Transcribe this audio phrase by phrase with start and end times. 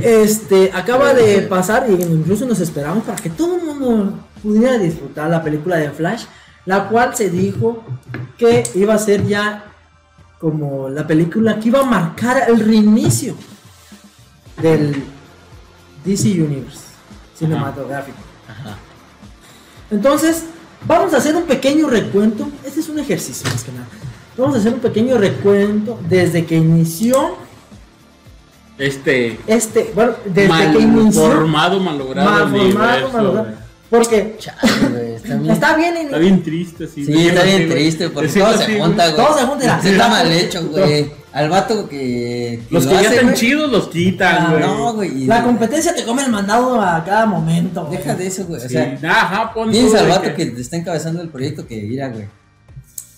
[0.00, 5.28] Este, acaba de pasar y incluso nos esperamos para que todo el mundo pudiera disfrutar
[5.28, 6.24] la película de Flash,
[6.64, 7.82] la cual se dijo
[8.38, 9.64] que iba a ser ya
[10.38, 13.34] como la película que iba a marcar el reinicio
[14.62, 15.02] del
[16.04, 16.80] DC Universe
[17.38, 18.18] cinematográfico.
[18.48, 18.78] Ajá.
[19.90, 20.44] Entonces,
[20.86, 22.48] vamos a hacer un pequeño recuento.
[22.64, 23.86] Este es un ejercicio más que nada.
[24.36, 27.36] Vamos a hacer un pequeño recuento desde que inició
[28.80, 29.38] Este.
[29.46, 31.22] este, bueno, desde mal que inició.
[31.22, 32.30] formado, malogrado.
[32.30, 33.70] mal formado, universo, malogrado.
[33.90, 35.50] Porque Chale, está bien.
[35.50, 37.04] está bien, Está bien triste, sí.
[37.04, 39.16] Sí, está bien triste porque todo así, se junta, güey.
[39.26, 39.80] Todo se junta.
[39.82, 41.10] Sí, está mal hecho, güey.
[41.32, 42.62] Al vato que.
[42.70, 43.36] Los lo que ya hace, están güey.
[43.40, 44.62] chidos los quitan, Ah, güey.
[44.62, 45.22] No, güey.
[45.24, 47.84] y- la competencia te come el mandado a cada momento.
[47.84, 47.98] güey.
[47.98, 48.60] Deja de eso, güey.
[48.60, 51.82] O Sí, sea, ajá, pon Piensa al vato que te está encabezando el proyecto que
[51.82, 52.26] mira, güey.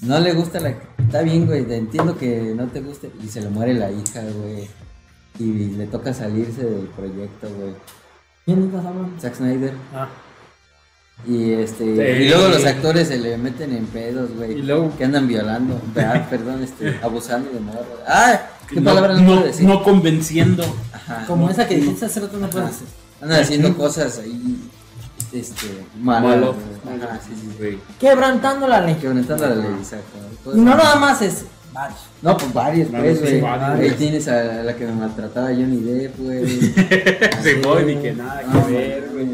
[0.00, 0.74] No le gusta la.
[0.98, 1.66] Está bien, güey.
[1.70, 3.10] Entiendo que no te guste.
[3.22, 4.68] Y se le muere la hija, güey.
[5.38, 5.44] Y
[5.76, 7.74] le toca salirse del proyecto, güey.
[8.44, 9.20] ¿Quién estás hablando?
[9.20, 9.74] Zack Snyder.
[9.94, 10.08] Ah.
[11.26, 11.84] Y este.
[11.84, 12.22] Sí.
[12.24, 14.58] Y luego los actores se le meten en pedos, güey.
[14.58, 15.80] Y luego- Que andan violando.
[15.96, 16.98] Ah, perdón, este.
[17.02, 17.98] Abusando de morro.
[18.06, 19.66] Ah, ¿qué no, palabra no, no, puedo decir?
[19.66, 20.64] no convenciendo.
[20.92, 21.24] Ajá.
[21.26, 22.88] Como esa que dijiste hace rato no puedes hacer.
[23.20, 24.58] Andan haciendo cosas ahí.
[25.32, 25.66] Este.
[26.00, 26.22] Malas.
[26.36, 26.54] Malo.
[26.54, 27.00] güey.
[27.02, 27.54] Ajá, sí, sí.
[27.58, 27.78] güey.
[28.00, 28.96] Quebrantando la ley.
[28.96, 30.18] Quebrantando la ley, exacto.
[30.54, 31.98] Y no nada más es varios.
[32.22, 33.40] No, pues varios, pues, güey.
[33.44, 36.60] Ahí tienes a la que me maltrataba Johnny Depp, güey.
[37.42, 39.28] Se voy, ni que nada No, que ver, güey.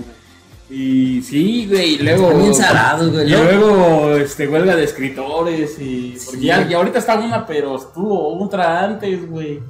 [0.71, 2.35] Y sí, güey, y luego.
[2.39, 3.27] Bien salados, güey.
[3.27, 6.17] Y Luego- este, huelga de escritores y.
[6.27, 6.47] Porque Sí.
[6.47, 9.61] ya, ya ahorita está una, pero estuvo otra antes, güey.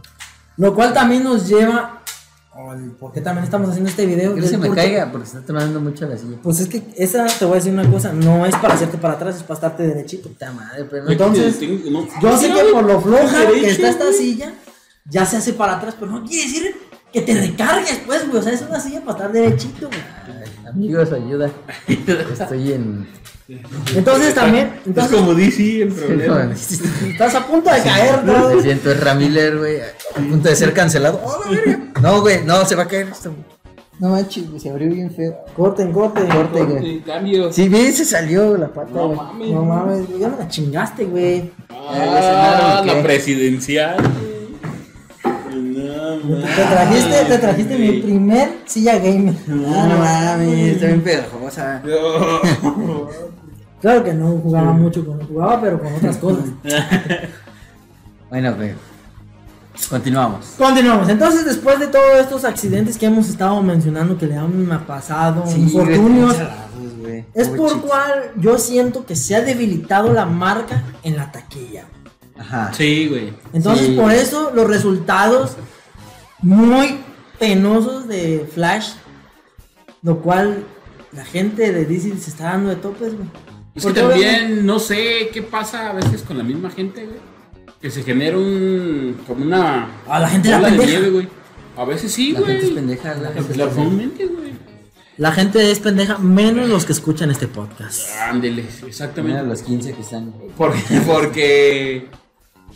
[0.56, 1.97] Lo cual también nos lleva.
[2.98, 4.34] ¿Por qué también estamos haciendo este video?
[4.34, 6.38] Que se me porque- caiga porque se está tronando mucho la silla.
[6.42, 9.14] Pues es que esa te voy a decir una cosa, no es para hacerte para
[9.14, 10.28] atrás, es para estarte derechito.
[10.28, 11.10] Puta madre, pero no.
[11.12, 14.52] Entonces, no- Yo sé que por lo floja derecho, que está esta silla,
[15.08, 16.74] ya se hace para atrás, pero no quiere decir
[17.12, 18.40] que te recargues, pues, güey.
[18.40, 20.37] O sea, es una silla para estar derechito, güey.
[20.72, 21.50] Amigos, ayuda.
[21.86, 23.06] Estoy en.
[23.94, 26.52] Entonces también, Es entonces, como DC el problema.
[26.52, 28.50] estás a punto de caer, ¿no?
[28.50, 29.78] Me siento es Ramiller, güey.
[29.80, 31.18] A punto de ser cancelado.
[31.24, 31.80] ¡Oh, la verga!
[32.02, 33.30] No, güey, no, se va a caer esto.
[33.30, 33.42] güey.
[34.00, 35.34] No manches, se abrió bien feo.
[35.56, 36.28] Corten, corten.
[36.28, 36.82] Corte, güey.
[36.84, 37.52] Sí, cambio.
[37.52, 39.16] Sí, bien, se salió la pata, No güey.
[39.16, 39.50] mames.
[39.50, 41.50] No mames, ya me la chingaste, güey.
[41.70, 43.96] Ah, la presidencial.
[46.24, 49.34] No, Te trajiste, te trajiste mi primer silla gamer.
[49.48, 51.82] Ah, no mames, está bien pegajosa.
[51.84, 53.08] no.
[53.80, 56.46] Claro que no jugaba mucho con jugaba, pero con otras cosas.
[58.30, 58.72] Bueno, güey.
[59.88, 60.54] Continuamos.
[60.58, 61.08] Continuamos.
[61.08, 66.36] Entonces, después de todos estos accidentes que hemos estado mencionando que le han pasado, infortunios,
[67.00, 67.24] güey.
[67.32, 71.84] Es por cual yo siento que se ha debilitado la marca en la taquilla.
[72.38, 72.70] Ajá.
[72.74, 73.32] Sí, güey.
[73.52, 73.92] Entonces, Sí.
[73.94, 75.52] por eso los resultados
[76.40, 76.98] muy
[77.38, 78.90] penosos de Flash,
[80.02, 80.64] lo cual
[81.12, 83.28] la gente de DC se está dando de topes, güey.
[83.74, 87.18] Es que también no sé qué pasa a veces con la misma gente, güey.
[87.80, 89.16] Que se genera un.
[89.26, 89.88] como una.
[90.08, 90.90] A la gente la de pendeja.
[90.90, 91.28] nieve, güey.
[91.76, 92.52] A veces sí, La güey.
[92.52, 94.32] gente es pendeja, la gente es La pendeja.
[94.36, 94.48] güey.
[95.16, 98.08] La gente es pendeja, menos los que escuchan este podcast.
[98.20, 99.42] Ándele, Mira exactamente.
[99.44, 100.32] los 15 que están.
[100.56, 102.08] Porque, porque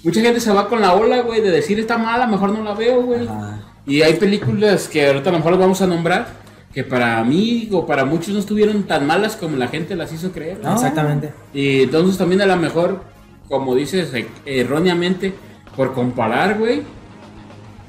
[0.04, 2.74] mucha gente se va con la ola, güey, de decir está mala, mejor no la
[2.74, 3.26] veo, güey.
[3.26, 3.60] Ajá.
[3.86, 6.28] Y hay películas que ahorita a lo mejor las vamos a nombrar,
[6.72, 10.32] que para mí o para muchos no estuvieron tan malas como la gente las hizo
[10.32, 10.60] creer.
[10.62, 10.72] No.
[10.74, 11.32] Exactamente.
[11.52, 13.02] Y entonces también a lo mejor,
[13.48, 15.34] como dices, e- erróneamente,
[15.76, 16.82] por comparar, güey.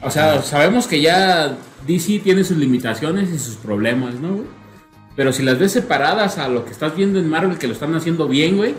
[0.02, 1.56] O sea, sabemos que ya
[1.88, 4.48] DC tiene sus limitaciones y sus problemas, ¿no, güey?
[5.16, 7.94] Pero si las ves separadas a lo que estás viendo en Marvel, que lo están
[7.96, 8.74] haciendo bien, güey,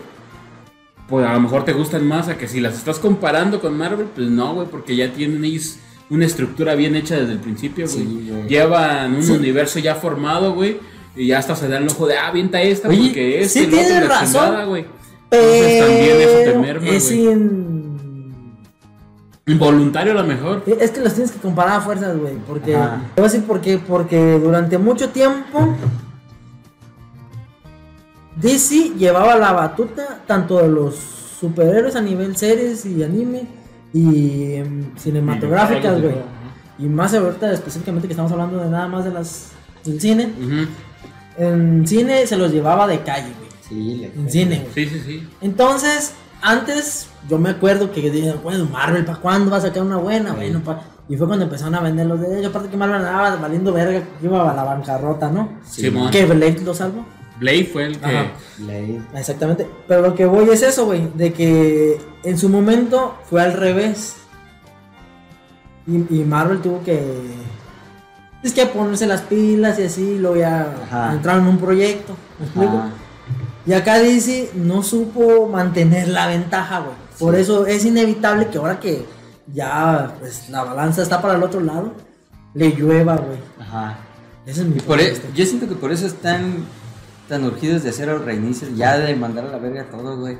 [1.07, 4.07] pues a lo mejor te gustan más a que si las estás comparando con Marvel,
[4.15, 5.77] pues no, güey, porque ya tienen ellos
[6.09, 8.05] una estructura bien hecha desde el principio, güey.
[8.05, 8.31] Sí.
[8.47, 10.77] Llevan un universo ya formado, güey,
[11.15, 13.59] y ya hasta se dan el ojo de, ah, avienta esta, Oye, porque es sí
[13.59, 14.85] el otro y tienes razón, güey.
[15.31, 17.85] Entonces también eso te merma, es in-
[19.47, 20.63] Involuntario a lo mejor.
[20.79, 22.33] Es que los tienes que comparar a fuerzas, güey.
[22.47, 22.71] Porque.
[22.71, 23.77] Te voy a decir por qué.
[23.77, 25.75] Porque durante mucho tiempo.
[28.35, 30.95] DC llevaba la batuta tanto de los
[31.39, 33.47] superhéroes a nivel series y anime
[33.93, 36.15] y em, cinematográficas, güey.
[36.77, 39.51] Y más ahorita específicamente que estamos hablando de nada más de las
[39.85, 40.29] del cine.
[41.37, 43.45] En cine se los llevaba de calle, güey.
[43.67, 44.87] Sí, En cine, güey.
[44.87, 45.27] Sí, sí, sí.
[45.41, 49.97] Entonces, antes yo me acuerdo que dijeron, bueno, Marvel, ¿para cuándo va a sacar una
[49.97, 50.33] buena?
[50.33, 50.81] Bueno, pa-".
[51.09, 52.47] y fue cuando empezaron a vender los derechos.
[52.47, 55.49] Aparte que Marvel andaba valiendo verga, que iba a la bancarrota, ¿no?
[55.65, 56.11] Simón.
[56.11, 57.05] Que Blade lo salvó.
[57.39, 58.05] Blade fue el que.
[58.05, 58.31] Ajá.
[58.57, 59.01] Blade.
[59.15, 59.67] Exactamente.
[59.87, 64.15] Pero lo que voy es eso, güey, de que en su momento fue al revés.
[65.87, 66.99] Y, y Marvel tuvo que
[68.45, 71.13] es que ponerse las pilas y así, luego ya Ajá.
[71.13, 72.15] entraron en un proyecto.
[72.39, 72.77] ¿Me explico?
[72.77, 72.89] Ajá.
[73.65, 76.95] Y acá DC no supo mantener la ventaja, güey.
[77.17, 79.03] Por eso es inevitable que ahora que
[79.51, 81.93] ya pues, la balanza está para el otro lado,
[82.53, 83.39] le llueva, güey.
[83.59, 83.97] Ajá.
[84.45, 86.65] Ese es mi Y por e- yo siento que por eso están
[87.27, 90.37] tan urgidos de hacer el reinicio, ya de mandar a la verga todo, güey.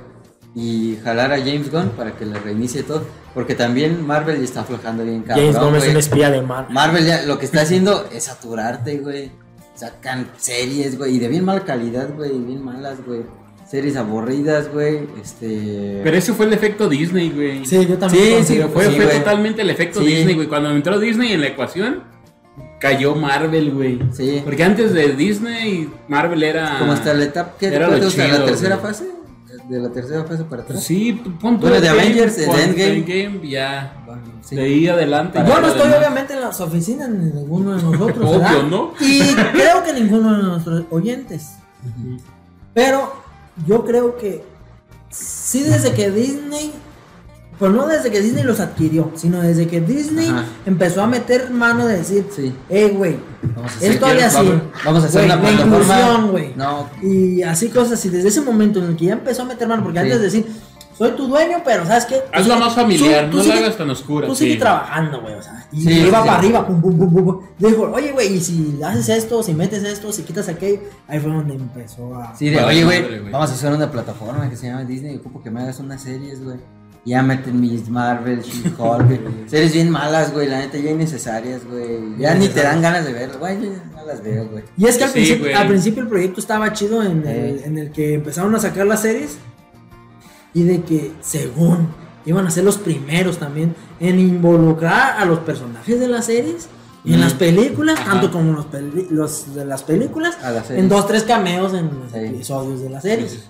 [0.53, 3.05] Y jalar a James Gunn para que le reinicie todo.
[3.33, 5.51] Porque también Marvel ya está aflojando bien cabrón.
[5.51, 6.67] James Gunn es un espía de mar.
[6.69, 9.31] Marvel ya lo que está haciendo es saturarte, güey.
[9.75, 13.23] Sacan series, güey, y de bien mala calidad, güey, bien malas, güey.
[13.69, 15.01] Series aburridas, güey.
[15.21, 15.99] Este.
[16.01, 17.65] Pero ese fue el efecto Disney, güey.
[17.65, 18.45] Sí, yo también.
[18.45, 20.05] Sí, sí, Fue, Sí, fue totalmente el efecto Sí.
[20.05, 20.47] Disney, güey.
[20.47, 22.03] Cuando entró Disney en la ecuación,
[22.79, 23.99] cayó Marvel, güey.
[24.13, 24.41] Sí.
[24.43, 26.79] Porque antes de Disney, Marvel era.
[26.79, 27.55] Como hasta la etapa.
[27.59, 28.87] ¿Qué Era lo chido, ¿La tercera güey.
[28.87, 29.09] fase?
[29.69, 30.83] De la tercera fase para atrás.
[30.83, 31.61] Sí, punto.
[31.67, 32.97] Bueno, de Avengers, de Endgame.
[32.97, 34.03] Endgame, ya.
[34.05, 34.55] Bueno, sí.
[34.55, 35.39] De ahí adelante.
[35.39, 35.97] Yo no estoy demás.
[35.97, 38.63] obviamente en las oficinas ni ninguno de nosotros, Obvio, ¿verdad?
[38.63, 38.93] ¿no?
[38.99, 39.21] Y
[39.53, 41.53] creo que ninguno de nuestros oyentes.
[42.73, 43.13] Pero
[43.65, 44.43] yo creo que
[45.09, 46.71] sí desde que Disney,
[47.59, 50.43] pues no desde que Disney los adquirió, sino desde que Disney Ajá.
[50.65, 52.53] empezó a meter mano de decir, Sí.
[52.69, 53.17] hey, güey,
[53.61, 54.35] a hacer, esto hable así.
[54.37, 55.75] vamos, vamos a hacer Güey, una la plataforma.
[55.99, 56.53] inclusión, güey.
[56.55, 59.67] No, Y así cosas así, desde ese momento en el que ya empezó a meter
[59.67, 60.03] mano, porque Sí.
[60.03, 60.45] antes de decir,
[60.97, 62.15] soy tu dueño, pero ¿sabes qué?
[62.31, 64.27] Hazla sigue- más familiar, tú- tú no sigue- la hagas tan oscura.
[64.27, 64.59] Tú sigue sí.
[64.59, 66.27] trabajando, güey, o sea, y Sí, iba sí.
[66.27, 67.39] para arriba, pum, pum, pum, pum, pum.
[67.59, 71.31] Dijo, oye, güey, y si haces esto, si metes esto, si quitas aquello, ahí fue
[71.31, 72.33] donde empezó a...
[72.35, 73.31] Sí, de oye, güey, güey.
[73.31, 75.17] vamos a hacer una plataforma que se llama Disney.
[75.17, 76.57] Ocupo que me hagas unas series, güey.
[77.05, 80.47] Ya meten mis Marvel, She-Hulk, series bien malas, güey.
[80.47, 82.17] La neta, ya innecesarias, güey.
[82.17, 83.61] Ya ni te dan ganas de verlas, güey.
[83.61, 84.63] Ya no las veo, güey.
[84.75, 85.53] Y es que al, Sí, principio, güey.
[85.53, 89.01] al principio el proyecto estaba chido en el, en el que empezaron a sacar las
[89.03, 89.37] series
[90.53, 91.89] y de que según
[92.25, 96.67] iban a ser los primeros también en involucrar a los personajes de las series
[97.05, 97.21] en Mm.
[97.21, 98.13] las películas, Ajá.
[98.13, 98.65] tanto como
[99.11, 100.83] los, de las películas, A las series.
[100.83, 102.17] en dos, tres cameos en los Sí.
[102.17, 103.45] episodios de las series.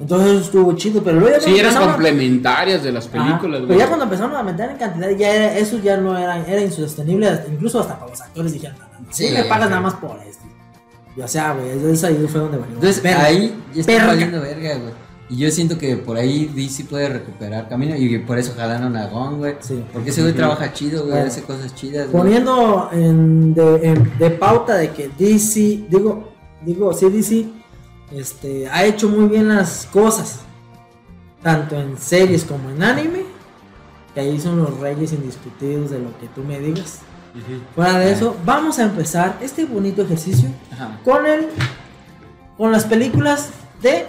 [0.00, 3.86] Entonces eso estuvo chido, pero luego ya Sí, eran complementarias de las películas, Pero ya
[3.88, 7.80] cuando empezaron a meter en cantidad, ya era, eso ya no era, era insostenible, incluso
[7.80, 8.76] hasta para los actores dijeron,
[9.10, 10.44] Sí, me pagas nada más por esto.
[11.16, 12.74] Y o sea, güey, entonces ahí fue donde valió.
[12.76, 13.24] Entonces, Verga.
[13.24, 14.92] ahí ya está valiendo verga, güey.
[15.30, 19.08] Y yo siento que por ahí DC puede recuperar camino y por eso jalaron a
[19.08, 19.56] Gon, güey.
[19.60, 19.82] Sí.
[19.92, 21.18] Porque ese güey trabaja chido, güey.
[21.18, 22.22] Hace cosas chidas, güey.
[22.22, 26.32] Poniendo en, de, en- de pauta de que DC, digo,
[26.64, 27.46] digo, sí, DC,
[28.12, 30.40] este, ha hecho muy bien las cosas,
[31.42, 33.22] tanto en series como en anime,
[34.14, 37.00] que ahí son los reyes indiscutidos de lo que tú me digas.
[37.74, 40.98] Fuera de eso, vamos a empezar este bonito ejercicio Ajá.
[41.04, 41.46] con el,
[42.56, 43.50] con las películas
[43.82, 44.06] de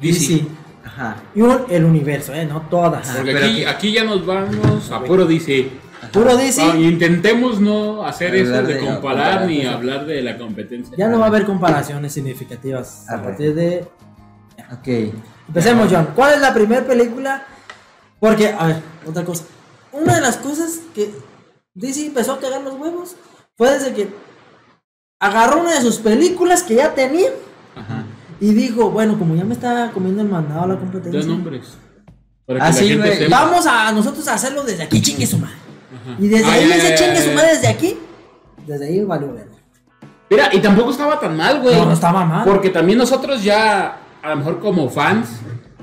[0.00, 0.34] DC.
[0.34, 0.46] DC.
[0.84, 1.16] Ajá.
[1.34, 2.44] Y un- el universo, ¿eh?
[2.46, 3.08] No todas.
[3.08, 3.16] Ajá.
[3.18, 5.70] Porque Pero aquí, aquí ya nos vamos a puro DC.
[6.16, 6.62] Puro DC.
[6.62, 10.94] Ah, intentemos no hacer eso de de- comparar comparar, ni hablar de la competencia.
[10.96, 13.86] Ya no va a haber comparaciones significativas a partir de
[14.72, 15.14] Ok.
[15.48, 16.08] Empecemos, John.
[16.14, 17.44] ¿Cuál es la primera película?
[18.18, 18.76] Porque, a ver,
[19.06, 19.44] otra cosa.
[19.92, 21.10] Una de las cosas que
[21.74, 23.14] DC empezó a cagar los huevos
[23.56, 24.08] fue desde que
[25.20, 27.28] agarró una de sus películas que ya tenía
[27.76, 28.04] Ajá.
[28.40, 31.76] y dijo, bueno, como ya me está comiendo el mandado a la Dos competencia, nombres.
[32.46, 32.72] Para Ah,
[33.28, 35.65] vamos a nosotros a hacerlo desde aquí, chingue su madre.
[36.06, 36.16] Ajá.
[36.18, 37.96] Y desde Ah, ahí ese chingue ya, su madre desde aquí,
[38.66, 39.52] desde ahí valió verga.
[40.30, 41.74] Mira, y tampoco estaba tan mal, güey.
[41.76, 42.44] No, no estaba mal.
[42.44, 45.28] Porque también nosotros ya, a lo mejor como fans,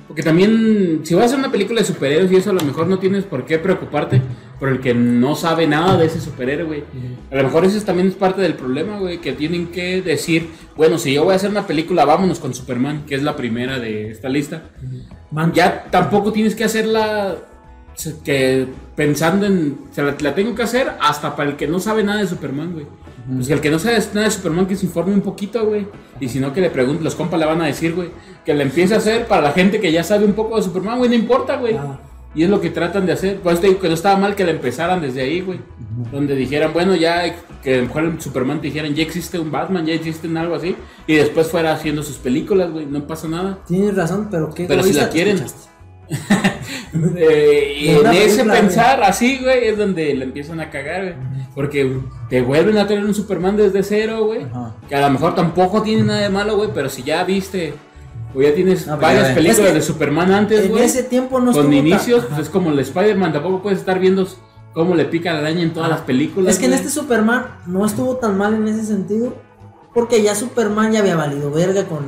[0.08, 2.88] porque también si vas a hacer una película de superhéroes y eso a lo mejor
[2.88, 4.22] no tienes por qué preocuparte
[4.60, 6.84] por el que no sabe nada de ese superhéroe, güey.
[7.32, 10.50] A lo mejor eso es- también es parte del problema, güey, que tienen que decir,
[10.76, 13.80] bueno, si yo voy a hacer una película, vámonos con Superman, que es la primera
[13.80, 14.64] de esta lista.
[15.32, 17.38] Man, Ya tampoco tienes que hacerla
[18.24, 22.04] que pensando en, se la, la tengo que hacer hasta para el que no sabe
[22.04, 22.86] nada de Superman, güey.
[23.34, 25.88] Pues que el que no sabe nada de Superman que se informe un poquito, güey.
[26.20, 28.10] Y si no que le pregunte, los compas le van a decir, güey,
[28.46, 30.98] que le empiece a hacer para la gente que ya sabe un poco de Superman,
[30.98, 31.76] güey, no importa, güey.
[31.76, 32.00] Ah.
[32.36, 33.40] Y es lo que tratan de hacer.
[33.42, 35.60] Pues te digo que no estaba mal que le empezaran desde ahí, güey.
[36.12, 39.52] Donde dijeran, bueno, ya que a lo mejor en Superman te dijeran, ya existe un
[39.52, 40.76] Batman, ya existe un algo así.
[41.06, 43.60] Y después fuera haciendo sus películas, güey, no pasa nada.
[43.68, 45.44] Tienes razón, pero qué Pero si la quieren.
[47.16, 51.16] Eh, y en ese película, pensar así, güey, es donde le empiezan a cagar, güey.
[51.56, 54.44] Porque te vuelven a tener un Superman desde cero, güey.
[54.44, 54.76] Ajá.
[54.88, 57.74] Que a lo mejor tampoco tiene nada de malo, güey, pero si ya viste
[58.36, 60.84] o ya tienes No, pero varias ya películas Es que de Superman antes, En güey.
[60.84, 64.28] ese tiempo no Con inicios, pues es como el Spider-Man, tampoco puedes estar viendo
[64.74, 66.54] cómo le pica la araña en todas las películas.
[66.54, 69.36] Es que en este Superman no estuvo tan mal en ese sentido.
[69.94, 72.06] Porque ya Superman ya había valido verga con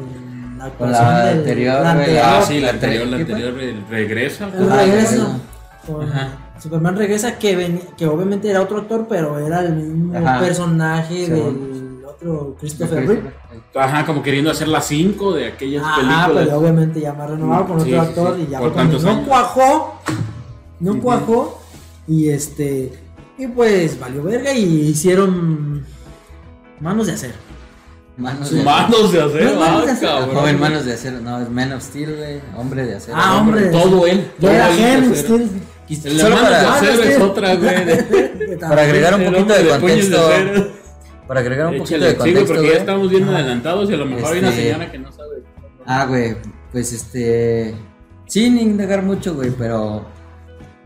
[0.58, 2.22] la Con actuación la del- anterior, la anterior.
[2.26, 4.48] Ah, sí, la anterior, la anterior el regresa.
[4.58, 5.12] El Ah, regreso.
[5.12, 5.40] regreso.
[5.88, 6.38] Con- Ajá.
[6.60, 10.40] Superman regresa que ven- que obviamente era otro actor, pero era el mismo Ajá.
[10.40, 13.32] personaje del otro Christopher Reeve.
[13.76, 16.46] Ajá, como queriendo hacer las 5 de aquellas Ajá, películas.
[16.46, 19.04] pero obviamente ya más renovado con Sí, otro sí, actor sí, y ya por tantos
[19.04, 19.28] no años.
[19.28, 20.02] cuajó,
[20.80, 21.62] no cuajó
[22.08, 22.94] y este
[23.38, 25.86] y pues valió verga y hicieron
[26.80, 27.34] manos de acero.
[28.17, 30.12] Manos de Manos de acero, No, manos de ah, acero.
[30.19, 30.36] cabrón.
[30.36, 32.41] Joven Manos de Acero, no, es Man of Steel, güey.
[32.55, 33.17] Hombre de Acero.
[33.19, 33.65] Ah, hombre.
[33.67, 34.31] Todo él.
[34.39, 35.15] Todo era él.
[35.15, 35.50] Steel.
[36.19, 37.86] Solo manos de para, acero es otra, güey.
[37.86, 40.29] de- para agregar un poquito de contexto.
[41.27, 42.45] Para agregar un poquito de sí, contexto.
[42.53, 45.12] porque ya estamos bien adelantados y a lo mejor hay una Este- señora que no
[45.12, 45.43] sabe.
[45.86, 46.38] Ah, güey,
[46.72, 47.75] pues este.
[48.27, 50.05] Sin indagar mucho, güey, pero.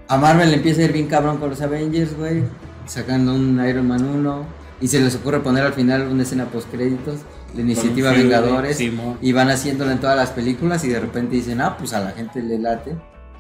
[0.07, 2.43] A Marvel le empieza a ir bien cabrón con los Avengers, güey.
[2.87, 4.45] Sacando un Iron Man 1.
[4.81, 7.19] Y se les ocurre poner al final una escena post créditos.
[7.55, 8.77] La iniciativa Vengadores.
[8.77, 9.17] Simón.
[9.21, 10.83] Y van haciéndolo en todas las películas.
[10.85, 12.95] Y de repente dicen, ah, pues a la gente le late.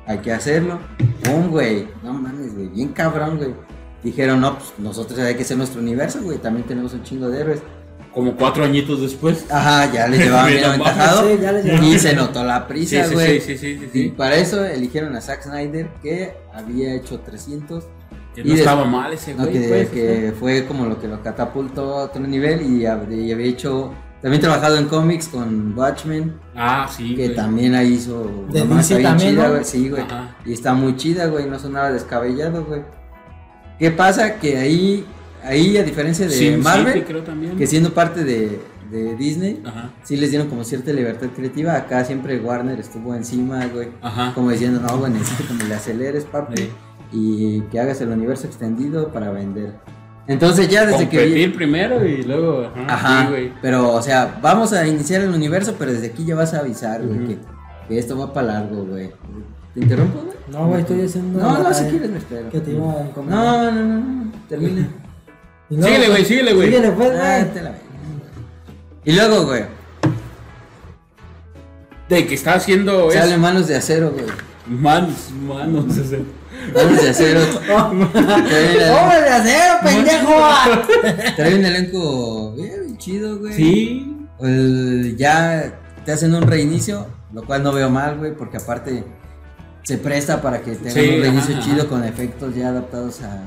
[0.05, 0.79] Hay que hacerlo.
[1.23, 1.87] ¡Pum, güey!
[2.03, 2.67] No mames, güey.
[2.67, 3.53] Bien cabrón, güey.
[4.03, 6.37] Dijeron, no, pues nosotros hay que ser nuestro universo, güey.
[6.39, 7.59] También tenemos un chingo de héroes.
[8.13, 9.45] Como cuatro añitos después.
[9.51, 11.29] Ajá, ya les llevaban bien aventajado.
[11.29, 11.85] Sí, ya les llevaban.
[11.85, 13.39] Y se notó la prisa, sí, güey.
[13.39, 17.85] sí, sí, sí, sí, Y para eso eligieron a Zack Snyder, que había hecho 300.
[18.43, 19.53] Que y no de- estaba mal ese no, güey.
[19.53, 22.61] que, pues, que fue como lo que lo catapultó a otro nivel.
[22.61, 23.93] Y, hab- y había hecho.
[24.21, 27.15] También trabajado en cómics con Watchmen, Ah, sí.
[27.15, 27.35] que güey.
[27.35, 28.45] también ahí hizo.
[28.51, 29.49] De una DC está bien también, chida, ¿no?
[29.53, 30.01] güey, Sí, güey.
[30.03, 30.35] Ajá.
[30.45, 31.45] Y está muy chida, güey.
[31.49, 32.81] No sonaba descabellado, güey.
[33.79, 34.35] ¿Qué pasa?
[34.35, 35.05] Que ahí,
[35.43, 37.55] ahí a diferencia de Marvel, City, creo también.
[37.55, 38.59] que siendo parte de,
[38.91, 39.91] de Disney, Ajá.
[40.03, 41.75] sí les dieron como cierta libertad creativa.
[41.77, 43.87] Acá siempre Warner estuvo encima, güey.
[44.01, 44.33] Ajá.
[44.35, 46.57] Como diciendo, no, güey, necesito que me le aceleres, papi.
[46.63, 46.69] Sí.
[47.11, 49.73] Y que hagas el universo extendido para vender.
[50.27, 52.69] Entonces ya desde que Competir primero y luego.
[52.87, 52.93] Ajá.
[52.93, 53.53] Ajá, sí, güey.
[53.63, 57.01] pero o sea, vamos a iniciar el universo, pero desde aquí ya vas a avisar,
[57.03, 57.37] güey, que,
[57.87, 59.09] que esto va para largo, güey.
[59.73, 60.35] ¿Te interrumpo, güey?
[60.51, 62.49] No, güey, estoy haciendo No, no, si quieres me espero.
[62.51, 63.39] que te iba a comentar.
[63.43, 64.87] No, no, no, no, termina.
[65.69, 66.67] Síguele, güey, síguele, güey.
[66.67, 67.53] Síguele, pues, Ah, güey.
[67.53, 67.71] te la.
[69.05, 69.63] Y luego, güey,
[72.07, 73.39] De que está haciendo sale eso.
[73.39, 74.25] manos de acero, güey.
[74.67, 75.97] Manos, manos.
[75.97, 76.19] ese.
[76.73, 77.39] Manos de acero.
[78.13, 80.33] trae, ¡Hombre de acero, pendejo!
[81.35, 83.53] trae un elenco bien chido, güey.
[83.53, 84.15] Sí.
[84.41, 85.73] El- ya
[86.05, 89.03] te hacen un reinicio, lo cual no veo mal, güey, porque aparte
[89.83, 91.89] se presta para que tengan Sí, un reinicio ajá, chido ajá.
[91.89, 93.41] con efectos ya adaptados a,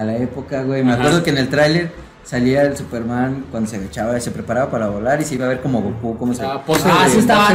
[0.00, 0.82] a la época, güey.
[0.82, 1.00] Me Ajá.
[1.02, 1.90] acuerdo que en el tráiler
[2.28, 5.62] salía el Superman cuando se agachaba, se preparaba para volar y se iba a ver
[5.62, 7.48] como Goku, cómo se, Ah, Ah, sí estaba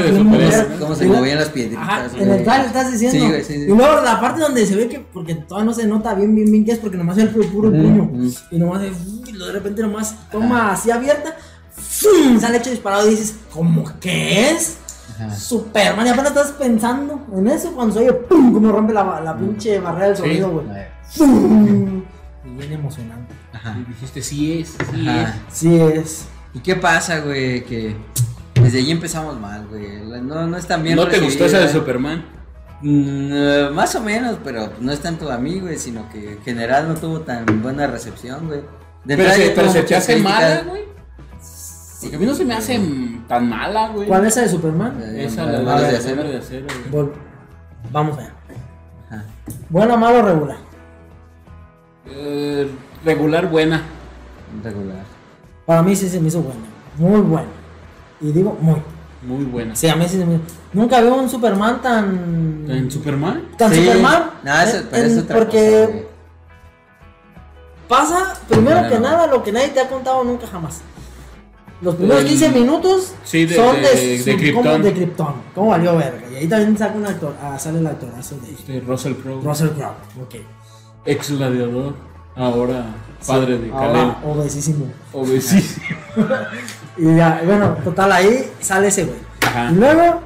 [0.79, 2.11] cómo se movían las piedritas.
[2.17, 3.19] En el tal estás diciendo.
[3.19, 3.61] Sí, güey, sí, sí.
[3.63, 6.51] Y luego la parte donde se ve que, porque todavía no se nota bien, bien,
[6.51, 8.03] bien que es porque nomás es el puro, puño.
[8.11, 8.31] ujú.
[8.49, 8.91] Y nomás de,
[9.27, 11.35] y de repente nomás toma así abierta,
[11.75, 12.39] ¡fum!
[12.39, 14.77] sale hecho disparado y dices, ¿cómo que es?
[15.15, 15.35] Ajá.
[15.35, 18.51] Superman, y apenas estás pensando en eso cuando se oye, ¡pum!
[18.51, 20.65] Como rompe la, la pinche barrera del sonido, güey.
[21.15, 22.01] ¡Pum!
[22.45, 23.35] Y bien emocionante.
[23.63, 23.77] Ajá.
[23.79, 25.35] Y dijiste, sí es, sí Ajá.
[25.49, 26.27] Sí es.
[26.53, 27.63] ¿Y qué pasa, güey?
[27.63, 27.95] Que
[28.61, 30.05] desde ahí empezamos mal, güey.
[30.05, 30.83] La- No, no es tan es.
[30.83, 31.69] bien ¿No te gustó esa de.
[31.69, 32.25] Superman?
[32.81, 36.87] Mm, más o menos, pero no es tanto a mí, güey, sino que en general
[36.89, 38.59] no tuvo tan buena recepción, güey.
[39.05, 40.83] De Pero se, pero se te hace mala, güey.
[42.01, 42.79] Porque a mí no se me hace
[43.29, 44.07] tan mala, güey.
[44.07, 45.01] ¿Cuál es esa de Superman?
[45.01, 46.23] Eh, Esa, la de manos la de acero.
[46.23, 46.67] de acero.
[46.91, 47.07] güey.
[47.91, 48.33] Vamos allá.
[49.09, 49.23] Ajá.
[49.69, 50.57] Bueno, malo, regular.
[52.07, 52.69] Eh,
[53.03, 53.83] regular buena.
[54.63, 55.03] Regular.
[55.65, 56.59] Para mí sí se me hizo buena.
[56.97, 57.47] Muy buena.
[58.21, 58.81] Y digo, muy.
[59.23, 59.75] Muy buena.
[59.75, 60.39] Sí, a mí sí se me
[60.73, 62.65] Nunca veo un Superman tan.
[62.69, 63.43] ¿En Superman?
[63.57, 63.83] Tan Sí.
[63.85, 64.23] Superman.
[64.43, 66.07] No, eso- en- pero es en- otra porque cosa,
[67.87, 69.01] pasa, primero Bueno, que no.
[69.09, 70.81] nada, lo que nadie te ha contado nunca jamás.
[71.81, 74.63] Los primeros El- 15 minutos sí, de- son de- de, de Krypton.
[74.63, 75.33] como de Krypton.
[75.53, 76.21] ¿Cómo valió verga?
[76.31, 78.35] Y ahí también saca un actor, ah, sale el actorazo
[78.67, 79.41] de Russell Crowe.
[79.43, 79.95] Russell Crowe.
[80.21, 80.35] Ok.
[81.05, 81.93] Ex gladiador.
[82.35, 82.85] Ahora
[83.25, 84.13] padre de Kalel.
[84.25, 84.85] obesísimo.
[85.11, 85.85] Obesísimo.
[86.95, 89.17] Y ya, bueno, total, ahí sale ese güey.
[89.41, 89.71] Ajá.
[89.71, 90.21] Y luego,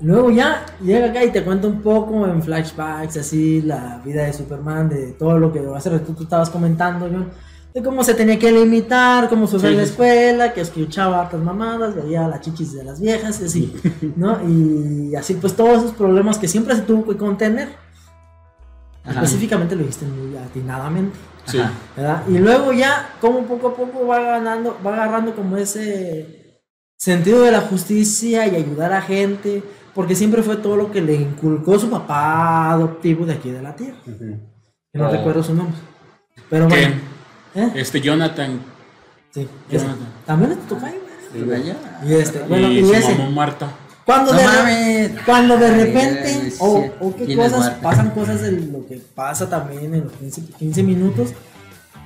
[0.00, 4.32] luego ya llega acá y te cuenta un poco en flashbacks, así, la vida de
[4.32, 7.28] Superman, de todo lo que hace rato tú estabas comentando, John,
[7.74, 11.40] de cómo se tenía que limitar, cómo se Sí, en la escuela, que escuchaba hartas
[11.40, 13.76] mamadas, veía las chichis de las viejas y así,
[14.16, 14.38] ¿no?
[14.48, 17.68] Y así, pues todos esos problemas que siempre se tuvo que contener.
[19.04, 19.22] Ajá.
[19.22, 21.16] Específicamente lo dijiste muy atinadamente.
[21.46, 21.58] Sí.
[21.96, 22.22] ¿verdad?
[22.28, 26.62] Y luego ya, como poco a poco va ganando, va agarrando como ese
[26.98, 29.62] sentido de la justicia y ayudar a gente,
[29.94, 33.74] porque siempre fue todo lo que le inculcó su papá adoptivo de aquí de la
[33.74, 33.96] tierra.
[34.92, 35.10] No Oh.
[35.10, 35.76] recuerdo su nombre.
[36.48, 36.74] Pero ¿Qué?
[36.76, 36.94] bueno.
[37.54, 37.72] ¿eh?
[37.80, 38.60] Este Jonathan.
[39.30, 39.48] Sí.
[39.70, 39.96] Jonathan.
[40.26, 40.96] También es tu tocayo.
[42.04, 43.14] Y este, bueno, y y su ese.
[43.14, 43.70] mamá Marta.
[44.10, 48.50] Cuando No de, cuando de repente, o, o qué ¿Quién es cosas, pasan cosas de
[48.50, 51.28] lo que pasa también en los 15, 15 minutos,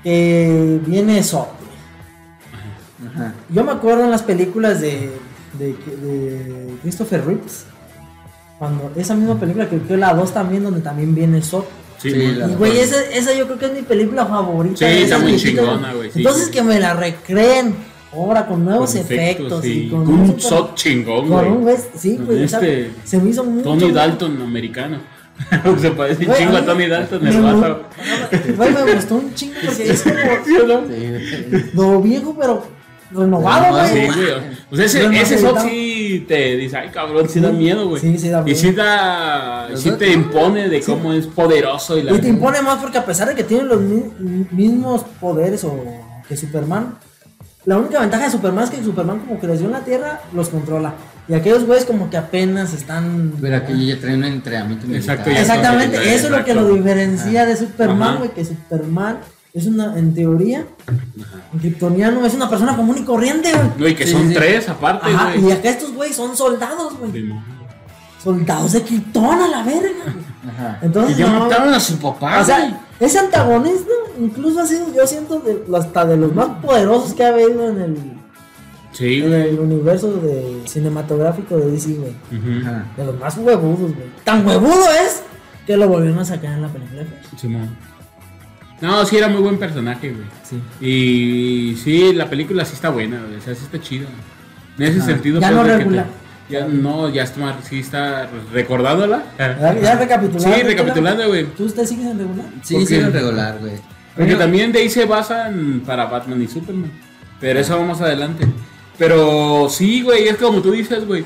[0.02, 1.48] que viene eso.
[3.10, 3.32] Ajá.
[3.48, 5.10] Yo me acuerdo en las películas de,
[5.58, 7.64] de, de Christopher Reeves,
[8.58, 11.66] cuando esa misma película, creo que la 2 también, donde también viene Sot.
[11.96, 14.76] Sí, Y güey, esa, esa yo creo que es mi película favorita.
[14.76, 16.50] Sí, está muy chingona, güey, sí, Entonces sí.
[16.50, 17.74] que me la recreen
[18.14, 21.76] ahora con nuevos con efectos, y con, un shot chingón, con un güey.
[21.76, 23.64] güey, sí, Con güey, o sea, este se me hizo mucho.
[23.64, 24.98] Tony Dalton americano.
[25.80, 27.82] Se parece un chingo a Tony Dalton me el vato.
[28.56, 30.80] Güey, me gustó un chingo porque es como ¿Sí no?
[30.86, 31.70] Sí,
[32.02, 32.64] viejo, pero
[33.10, 34.28] renovado, Sí, güey.
[34.76, 37.88] sea, ese, No, no, ese shot sí te dice, ay cabrón, sí, Sí, da miedo,
[37.88, 38.00] güey.
[38.00, 38.58] sí, sí da Y miedo.
[38.58, 42.78] sí da, sí te impone de cómo es poderoso y la Y te impone más
[42.78, 45.84] porque a pesar de que tiene los mi- mismos poderes o
[46.28, 46.94] que Superman,
[47.66, 50.94] la única ventaja de Superman es que Superman como creció en la Tierra, los controla.
[51.26, 53.32] Y aquellos güeyes como que apenas están...
[53.40, 55.16] Pero aquí ya traen un entrenamiento militar.
[55.16, 56.10] Exacto, ya Exactamente, Exacto.
[56.16, 59.18] eso es lo que lo diferencia de Superman, güey, que Superman
[59.54, 60.66] es una, en teoría,
[61.52, 63.68] un kryptoniano, es una persona común y corriente, güey.
[63.78, 64.34] No, y que Sí, son sí.
[64.34, 67.12] tres aparte, Ajá, y acá estos güeyes son soldados, güey.
[67.12, 67.32] Sí.
[68.22, 69.88] Soldados de Krypton a la verga.
[70.04, 70.24] güey.
[70.54, 70.78] Ajá.
[70.82, 72.74] Entonces, Y ya no, mataron a su papá, o sea, güey.
[73.04, 77.28] Ese antagonista incluso ha sido, yo siento, de, hasta de los más poderosos que ha
[77.28, 77.96] habido en el,
[78.92, 82.12] Sí, en el universo de cinematográfico de DC, güey.
[82.62, 82.86] Ajá.
[82.96, 84.06] De los más huevudos, güey.
[84.22, 85.22] Tan huevudo es
[85.66, 87.02] que lo volvieron a sacar en la película.
[87.36, 87.48] Sí.
[88.80, 90.26] No, sí era muy buen personaje, güey.
[90.44, 90.62] Sí.
[90.80, 93.36] Y sí, la película sí está buena, güey.
[93.36, 94.06] O sea, sí está chida.
[94.78, 96.06] En ese sentido, Ya pues, no regular.
[96.48, 99.22] Ya no, ya está, más- sí está recordándola.
[99.38, 100.56] Ya, ya recapitulando.
[100.56, 101.46] Sí, recapitulando, güey.
[101.46, 102.46] ¿Tú usted sigues en regular?
[102.62, 103.72] Sí, Porque- sí, era regular, güey.
[104.14, 106.90] Porque también de ahí se basan para Batman y Superman.
[107.40, 108.46] Pero eso vamos adelante.
[108.98, 111.24] Pero sí, güey, es como tú dices, güey.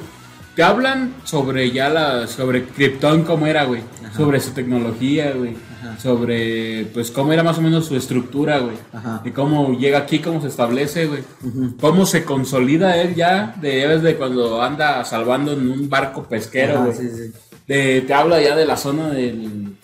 [0.55, 2.27] Te hablan sobre ya la.
[2.27, 3.83] sobre Krypton cómo era, güey.
[4.17, 5.55] Sobre su tecnología, güey.
[5.81, 5.99] Ajá.
[6.01, 8.77] Sobre pues cómo era más o menos su estructura, güey.
[8.93, 9.23] Ajá.
[9.25, 11.23] Y cómo llega aquí, cómo se establece, güey.
[11.45, 11.77] Ujú.
[11.81, 16.25] Cómo se consolida él ya, de, ya ves de cuando anda salvando en un barco
[16.25, 16.97] pesquero, Ajá, güey.
[16.97, 17.33] sí, sí.
[17.67, 19.75] De- te habla ya de la zona del.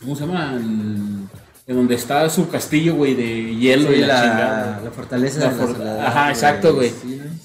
[0.00, 0.54] ¿Cómo se llama?
[0.56, 1.20] El-
[1.66, 4.80] de donde está su castillo, güey, de hielo Sí, y la, la, chingada.
[4.82, 6.90] la fortaleza La de la soledad, Ajá, exacto, güey.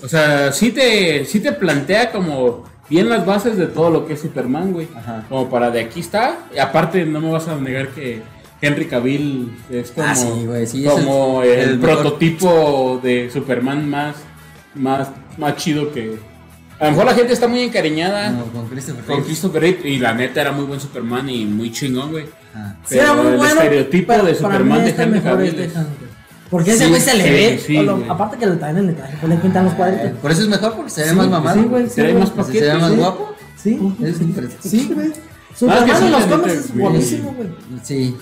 [0.04, 4.14] O sea, sí te, sí te plantea como bien las bases de todo lo que
[4.14, 4.88] es Superman, güey.
[4.96, 5.26] Ajá.
[5.30, 6.40] Como para de aquí está.
[6.56, 8.22] Y aparte, no me vas a negar que
[8.62, 12.02] Henry Cavill es como, Ah, sí, güey, sí, es como el- el, el mejor.
[12.02, 14.16] prototipo de Superman más,
[14.76, 16.18] más, más chido que.
[16.80, 19.26] A lo mejor la gente está muy encariñada No, con Christopher con Reeves.
[19.28, 22.26] Christopher Reeve y la neta era muy buen Superman y muy chingón, güey.
[22.86, 23.54] Sí, era Pero muy el bueno.
[23.62, 25.72] estereotipo de Superman de Henry Cavill.
[26.50, 27.64] Porque ese Sí, güey se le sí, ve.
[27.66, 30.12] sí, lo- aparte que le traen el traje, pues le pintan los Eh, cuadritos.
[30.22, 31.62] Por eso es mejor porque se ve Sí, más mamado.
[31.62, 32.24] sí, güey, sí, Trae güey.
[32.36, 32.96] más Se ve más sí.
[32.98, 33.36] guapo.
[33.56, 34.70] Sí, Es interesante.
[34.70, 35.12] sí, güey.
[35.12, 36.72] Ah, Superman que sí, en la los neta, cómics es sí.
[36.78, 37.48] guapísimo, güey.
[37.84, 38.18] Sí.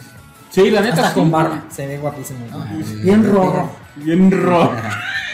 [0.52, 0.94] Sí, la neta.
[0.96, 1.64] Hasta sí, con barba.
[1.74, 2.40] Se ve guapísimo.
[3.04, 3.30] Bien sí.
[3.30, 3.76] rojo.
[3.98, 4.72] Bien rojo.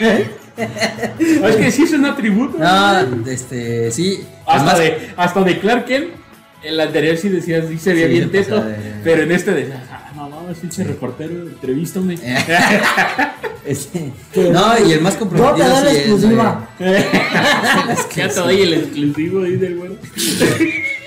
[0.56, 2.58] es que sí es un atributo.
[2.58, 4.26] No, este, sí.
[4.46, 6.06] hasta, de, hasta de Clark Kent,
[6.62, 8.64] en la anterior sí decías, sí se veía Sí, bien se teto.
[9.04, 12.14] Pero en este decías, ah, no mames, pinche reportero, entrevístame.
[13.64, 14.12] este,
[14.50, 16.68] no, y el más te comprometido doy la sí es, exclusiva.
[18.14, 19.96] ya te doy el exclusivo, dice el güero.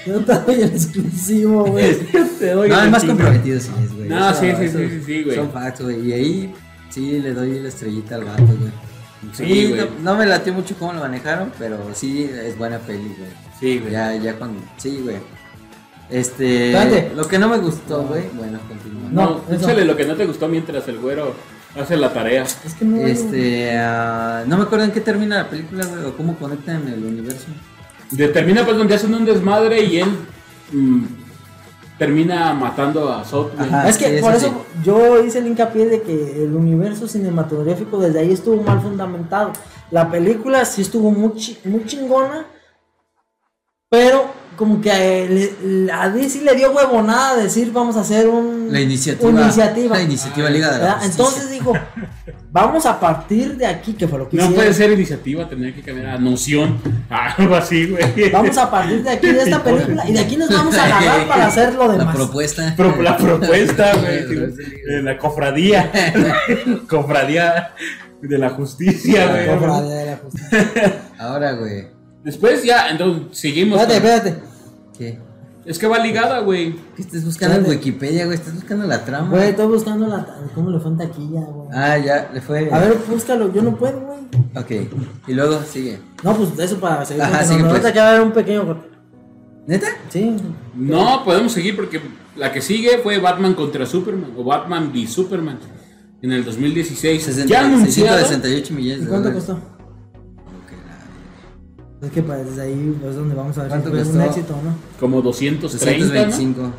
[0.06, 1.96] Yo te doy el exclusivo, güey.
[2.40, 2.56] te.
[2.56, 4.10] No, el más comprometido sí es, güey.
[4.10, 5.36] No, sí, sí, sí, sí, sí, güey.
[5.36, 6.08] Son facts, güey.
[6.08, 6.56] Y ahí
[6.90, 8.72] sí le doy la estrellita al vato, güey.
[9.32, 13.32] Sí, no, no me latió mucho cómo lo manejaron, pero sí es buena peli, güey.
[13.60, 13.92] Sí, güey.
[13.92, 14.62] Ya, ya cuando.
[14.78, 15.18] Sí, güey.
[16.10, 16.72] Este.
[16.74, 17.16] Espérate.
[17.16, 18.24] Lo que no me gustó, güey.
[18.34, 19.10] Bueno, continúa.
[19.12, 21.34] No, No, échale lo que no te gustó mientras el güero
[21.80, 22.44] hace la tarea.
[22.44, 22.98] Es que no.
[23.06, 23.78] Este.
[23.78, 27.48] ah, no me acuerdo en qué termina la película, güey, o cómo conectan el universo.
[28.12, 30.10] Determina pues donde hacen un desmadre y él
[30.72, 31.04] mm,
[31.98, 33.22] termina matando a.
[33.22, 33.90] Ajá.
[33.90, 37.98] es que sí, por eso eso yo hice el hincapié de que el universo cinematográfico
[38.00, 39.54] desde ahí estuvo mal fundamentado.
[39.90, 42.46] La película sí estuvo muy, chi- muy chingona,
[43.90, 44.26] pero
[44.64, 44.92] como que
[45.92, 49.30] a, a DC le dio huevonada decir vamos a hacer un, La iniciativa.
[49.30, 49.98] una iniciativa.
[49.98, 51.00] La iniciativa Liga de la.
[51.04, 51.74] Entonces dijo,
[52.52, 54.56] vamos a partir de aquí, que fue lo que No hicieron.
[54.64, 56.80] puede ser iniciativa, tendría que cambiar a noción.
[57.10, 58.30] Algo así, güey.
[58.32, 61.28] Vamos a partir de aquí de esta película y de aquí nos vamos a agarrar
[61.28, 62.16] para hacer lo La demás.
[62.16, 62.74] propuesta.
[62.78, 64.26] Pro- la propuesta, güey.
[64.26, 65.92] de la cofradía.
[66.88, 67.74] cofradía
[68.22, 69.48] de la justicia, güey.
[69.48, 71.02] Cofradía de la justicia.
[71.20, 71.88] Ahora, güey.
[72.24, 73.82] Después ya, entonces seguimos.
[73.82, 74.53] Espérate, con- espérate.
[74.98, 75.20] ¿Qué?
[75.66, 76.76] Es que va ligada, güey.
[76.96, 78.38] ¿Qué estás buscando en Wikipedia, güey?
[78.38, 79.30] Estás buscando la trama.
[79.30, 81.70] Güey, estoy buscando la, cómo le fue en taquilla, güey.
[81.72, 82.70] Ah, ya, le fue.
[82.70, 84.20] A ver, búscalo, yo no puedo, güey.
[84.56, 84.90] Ok,
[85.28, 86.00] y luego sigue.
[86.22, 87.24] No, pues eso para seguir.
[87.24, 87.72] Ajá, sigue, pues.
[87.72, 88.90] Ahorita que va a haber un pequeño corte.
[89.66, 89.88] ¿Neta?
[90.10, 90.36] Sí.
[90.76, 92.02] No, podemos seguir porque
[92.36, 95.60] la que sigue fue Batman contra Superman o Batman v Superman
[96.22, 97.24] en el 2016.
[97.24, 98.18] 60, ya anunciado.
[98.18, 99.50] 668 millones ¿Y de cuánto dólares.
[99.50, 99.73] costó?
[102.04, 104.54] Es que pues, desde ahí es donde vamos a ver si ¿Cuánto fue un éxito
[104.54, 104.76] o no.
[105.00, 106.06] Como 230.
[106.06, 106.32] ¿no?
[106.32, 106.72] 625.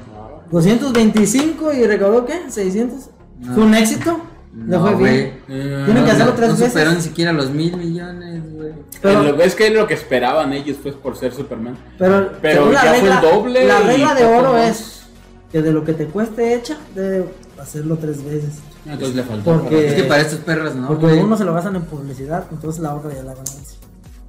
[0.51, 2.43] 225 y recaudó qué?
[2.49, 3.11] 600.
[3.41, 3.55] No.
[3.55, 4.21] ¿Fue un éxito?
[4.57, 5.41] Le No, fue bien.
[5.49, 6.73] Eh, Tienen que hacerlo tres no veces.
[6.73, 8.73] superó ni siquiera los mil millones, güey.
[9.03, 11.77] Pero- lo ves que es lo que esperaban ellos pues por ser Superman.
[11.99, 14.71] Pero, Pero ya fue el doble La regla de oro más.
[14.71, 15.03] es
[15.51, 17.25] que de lo que te cueste hecha, debe
[17.61, 18.59] hacerlo tres veces.
[18.87, 19.59] Entonces le faltó.
[19.61, 20.87] Porque- Es que para estos perros, ¿no?
[20.87, 23.79] Porque uno se lo gastan en publicidad, entonces la otra ya la ganancia.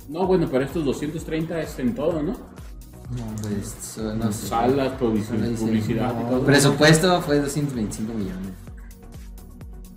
[0.10, 2.32] No, bueno, pero estos 230 es en todo, ¿no?
[2.32, 4.48] No, pues, no sé.
[4.48, 6.42] Salas, publicidad y no, todo.
[6.46, 8.50] Presupuesto fue 225 millones.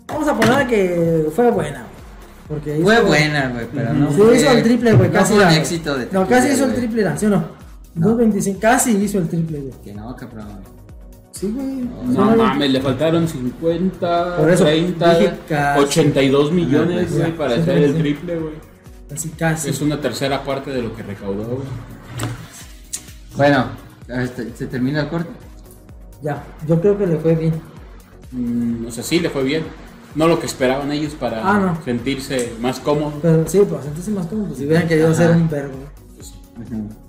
[0.08, 1.98] Vamos a poner que fue buena, güey.
[2.48, 4.10] Porque Fue hizo- buena, güey, pero no.
[4.10, 5.08] Sí, fue- hizo el triple, güey.
[5.08, 7.44] no Casi fue un éxito de No, casi hizo el triple, ¿sí o no?
[7.94, 9.74] 2.25, casi hizo el triple, güey.
[9.84, 10.46] Que no, cabrón.
[11.32, 11.86] Sí, güey.
[12.06, 15.80] No Solo- mames, le faltaron 50, Por eso, 30, dije casi.
[15.82, 17.98] 82 millones, güey, para sí, hacer sí, el sí.
[17.98, 18.54] triple, güey.
[19.08, 19.70] Casi, casi.
[19.70, 21.62] Es una tercera parte de lo que recaudó.
[23.36, 23.66] Bueno,
[24.54, 25.30] se termina el corte.
[26.22, 27.54] Ya, yo creo que le fue bien.
[28.32, 29.62] Mm, o sea, sí le fue bien.
[30.14, 31.84] No lo que esperaban ellos para Ah, no.
[31.84, 33.14] sentirse más cómodos.
[33.22, 35.22] Pero sí, pues entonces más como si hubieran querido Ajá.
[35.24, 35.74] hacer un verbo.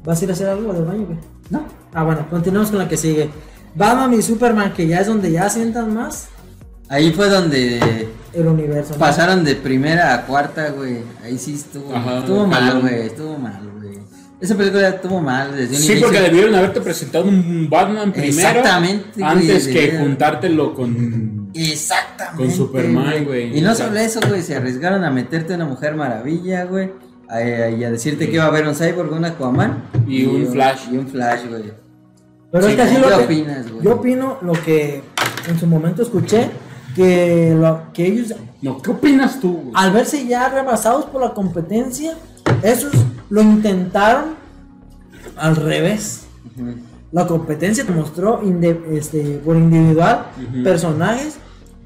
[0.06, 1.18] ¿Vas a ir a hacer algo del baño, güey?
[1.50, 1.66] No.
[1.94, 3.30] Ah, bueno, continuamos con la que sigue.
[3.74, 6.28] Batman y Superman, que ya es donde ya sientan más
[6.90, 8.94] Ahí fue donde el universo.
[8.94, 9.00] ¿no?
[9.00, 10.98] pasaron de primera a cuarta, güey.
[11.24, 11.94] Ahí sí estuvo.
[11.96, 13.02] Ajá, estuvo mal, güey.
[13.08, 13.98] Estuvo mal, güey.
[14.42, 16.08] Esa película estuvo mal desde un Sí, inicio.
[16.08, 18.34] porque debieron haberte presentado un Batman primero.
[18.34, 20.02] Exactamente, güey, Antes que debieron.
[20.04, 21.52] juntártelo con.
[21.54, 22.44] Exactamente.
[22.44, 23.58] Con Superman, güey.
[23.58, 24.42] Y no solo eso, güey.
[24.42, 26.92] Se arriesgaron a meterte una mujer maravilla, güey.
[27.28, 29.84] A, y a decirte que iba a haber un cyborg, un Aquaman.
[30.08, 30.88] Y un Flash.
[30.92, 31.74] Y un Flash, güey.
[32.52, 33.84] Pero Sí, es que así ¿qué lo que- opinas, güey?
[33.84, 35.04] Yo opino lo que
[35.48, 36.50] en su momento escuché,
[36.96, 39.72] que, lo, que ellos, No, ¿qué opinas tú, güey?
[39.74, 42.18] al verse ya rebasados por la competencia,
[42.62, 42.94] esos
[43.30, 44.36] lo intentaron
[45.38, 46.26] al revés.
[47.12, 48.42] La competencia te mostró
[48.92, 50.28] este, por individual
[50.64, 51.38] personajes,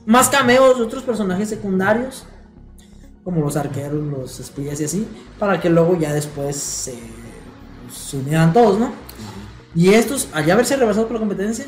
[0.05, 2.25] más cameos de otros personajes secundarios,
[3.23, 5.07] como los arqueros, los espías y así,
[5.39, 6.95] para que luego ya después se,
[7.89, 8.91] se unieran todos, ¿no?
[9.75, 11.65] Y estos, allá verse rebasados por la competencia,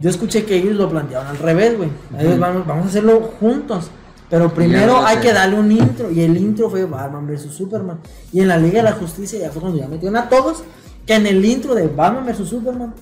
[0.00, 1.90] yo escuché que ellos lo plantearon al revés, güey.
[2.18, 3.90] Ellos van- vamos a hacerlo juntos.
[4.28, 6.10] Pero primero hay que darle un intro.
[6.10, 7.98] Y el intro fue Batman vs Superman.
[8.32, 10.62] Y en la Liga de la Justicia ya fue cuando ya metieron a todos.
[11.06, 12.94] Que en el intro de Batman vs Superman,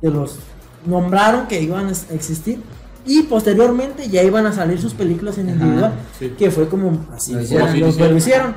[0.00, 0.36] que los
[0.86, 2.60] nombraron que iban a existir.
[3.06, 5.92] Y posteriormente ya iban a salir sus películas en individual.
[6.18, 6.30] sí.
[6.38, 7.32] Que fue como así.
[7.32, 7.98] Sí, lo- hicieron.
[8.12, 8.54] lo hicieron.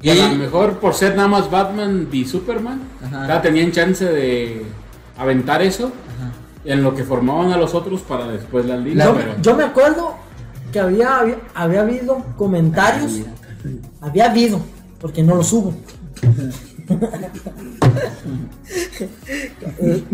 [0.00, 3.28] Y a lo mejor por ser nada más Batman y Superman, Ajá.
[3.28, 4.64] ya tenían chance de
[5.16, 6.32] aventar eso Ajá.
[6.64, 9.04] en lo que formaban a los otros para después la liga.
[9.04, 10.16] Yo, pero yo me acuerdo
[10.72, 13.20] que había, había, había habido comentarios.
[14.00, 14.60] Había habido,
[15.00, 15.74] porque no los hubo.
[19.78, 20.04] Eh,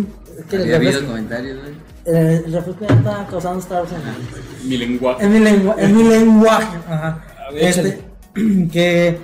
[0.49, 1.59] que Había habido comentarios,
[2.05, 5.25] eh, el refresco ya está causando estragos en, mi lenguaje.
[5.25, 6.77] en mi, lengua, en mi lenguaje.
[6.89, 7.25] Ajá.
[7.49, 8.01] A ver, Este,
[8.73, 9.19] que,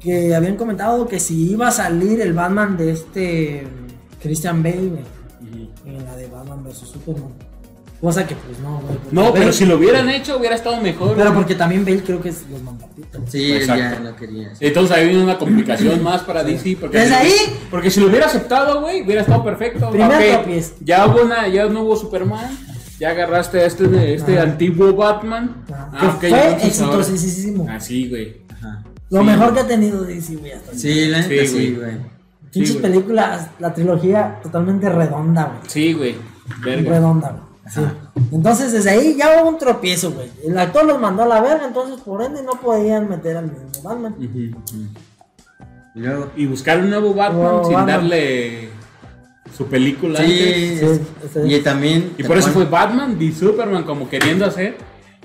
[0.00, 3.66] que habían comentado que si iba a salir el Batman de este
[4.22, 5.02] Christian Bale güey,
[5.86, 7.32] en la de Batman vs Superman.
[8.00, 8.98] Cosa que pues no, güey.
[9.12, 11.10] No, Bale- pero si lo hubieran hecho hubiera estado mejor.
[11.14, 11.34] Pero güey.
[11.34, 13.22] porque también Bale creo que es los mandatitos.
[13.30, 13.82] Sí, él Exacto.
[13.82, 14.54] ya no quería.
[14.56, 14.66] sí.
[14.66, 16.76] Entonces ahí viene una complicación más para DC.
[16.80, 19.88] Porque Desde si- ahí- Porque si lo hubiera aceptado, güey, hubiera estado perfecto.
[19.90, 20.74] Primer Ok, tropiezo.
[20.80, 22.58] ya hubo una, ya no hubo Superman.
[22.98, 25.64] Ya agarraste a este, este antiguo Batman.
[25.72, 25.90] Ajá.
[25.92, 27.66] Ah, que ok, fue exitosísimo.
[27.70, 28.36] Así, güey.
[28.52, 28.82] Ajá.
[29.10, 29.26] Lo sí.
[29.26, 30.52] mejor que ha tenido DC, güey.
[30.52, 30.74] hasta.
[30.74, 31.74] Sí, la Sí, güey.
[31.74, 32.11] güey.
[32.52, 35.70] Pinches Sí, películas, la trilogía totalmente redonda, güey.
[35.70, 36.16] Sí, güey.
[36.64, 36.90] Verga.
[36.90, 37.42] Redonda, güey.
[37.72, 37.80] Sí.
[38.32, 40.28] Entonces, desde ahí ya hubo un tropiezo, güey.
[40.44, 43.70] El actor los mandó a la verga, entonces por ende no podían meter al mismo
[43.82, 44.14] Batman.
[46.36, 47.96] Y buscar un nuevo Batman Nuevo sin Batman.
[47.96, 48.68] darle
[49.56, 50.78] su película Sí, antes.
[50.80, 52.12] Sí, es- ese- y también.
[52.16, 54.76] Y por eso fue Batman y Superman como queriendo hacer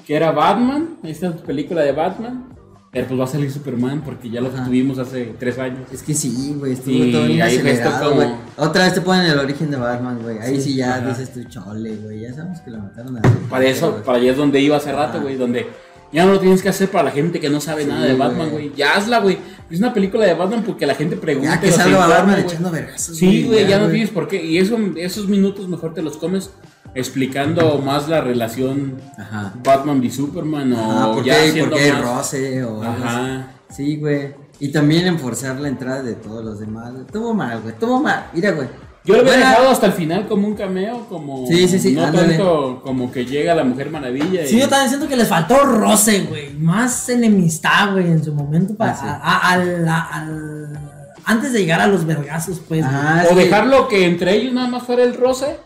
[0.06, 2.46] que era Batman, esta película de Batman,
[2.91, 5.82] pero pues va a salir Superman porque ya lo tuvimos hace tres años.
[5.91, 8.38] Es que sí, güey, estuvo Y todo bien ahí acelerado, como-.
[8.56, 10.39] Otra vez te ponen el origen de Batman, güey.
[10.39, 11.10] Ahí sí, ya Ajá.
[11.10, 12.21] dices tú, chole, güey.
[12.21, 13.21] Ya sabemos que lo mataron a.
[13.50, 15.67] Para eso, para allá es donde iba hace rato, güey, donde
[16.13, 18.15] Ya no lo tienes que hacer para la gente que no sabe Sí, nada de
[18.15, 18.71] Batman, güey.
[18.76, 19.38] Ya hazla, güey.
[19.69, 21.56] Es una película de Batman porque la gente pregunta.
[21.56, 23.17] Ya que salga Batman echando vergazos.
[23.17, 23.95] Sí, güey, ya no güey.
[23.95, 24.41] tienes por qué.
[24.41, 26.52] Y eso, esos minutos mejor te los comes
[27.00, 29.54] explicando más la relación Ajá.
[29.64, 32.84] Batman y Superman o Ah, ¿por ya qué, por qué más- roce o?
[32.84, 33.48] Ajá.
[33.70, 34.34] Sí, güey.
[34.60, 36.92] Y también enforzar la entrada de todos los demás.
[37.06, 37.74] Estuvo mal, güey.
[37.74, 38.26] Estuvo mal.
[38.34, 38.68] Mira, güey.
[39.06, 41.94] Yo lo hubiera Buena- dejado hasta el final como un cameo, como Sí, sí, sí,
[41.94, 42.30] no ándale.
[42.36, 44.44] tanto como que llega la Mujer Maravilla.
[44.44, 46.54] y- Sí, yo también siento que les faltó roce, güey.
[46.56, 48.76] Más enemistad, güey, en su momento.
[48.76, 50.80] Para, Ah, al-
[51.24, 52.86] antes de llegar a los vergazos, pues.
[53.32, 55.58] o dejarlo que entre ellos nada más fuera el roce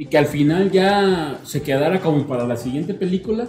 [0.00, 3.46] y que al final ya se quedara como para la siguiente película,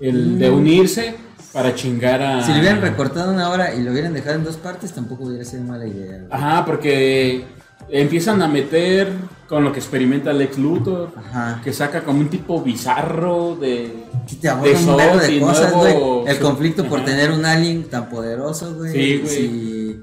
[0.00, 1.14] el de unirse
[1.52, 2.42] para chingar a...
[2.42, 5.44] Si le hubieran recortado una hora y lo hubieran dejado en dos partes, tampoco hubiera
[5.44, 6.18] sido mala idea.
[6.20, 6.28] güey.
[6.30, 7.44] Ajá, porque
[7.90, 9.12] empiezan a meter
[9.46, 11.60] con lo que experimenta Lex Luthor, Ajá.
[11.62, 14.04] que saca como un tipo bizarro de...
[14.26, 16.34] Que te de un de y cosas, nuevo- güey.
[16.34, 18.92] El conflicto por tener un alien tan poderoso, güey.
[18.92, 19.34] Sí, güey.
[19.36, 20.00] Sí.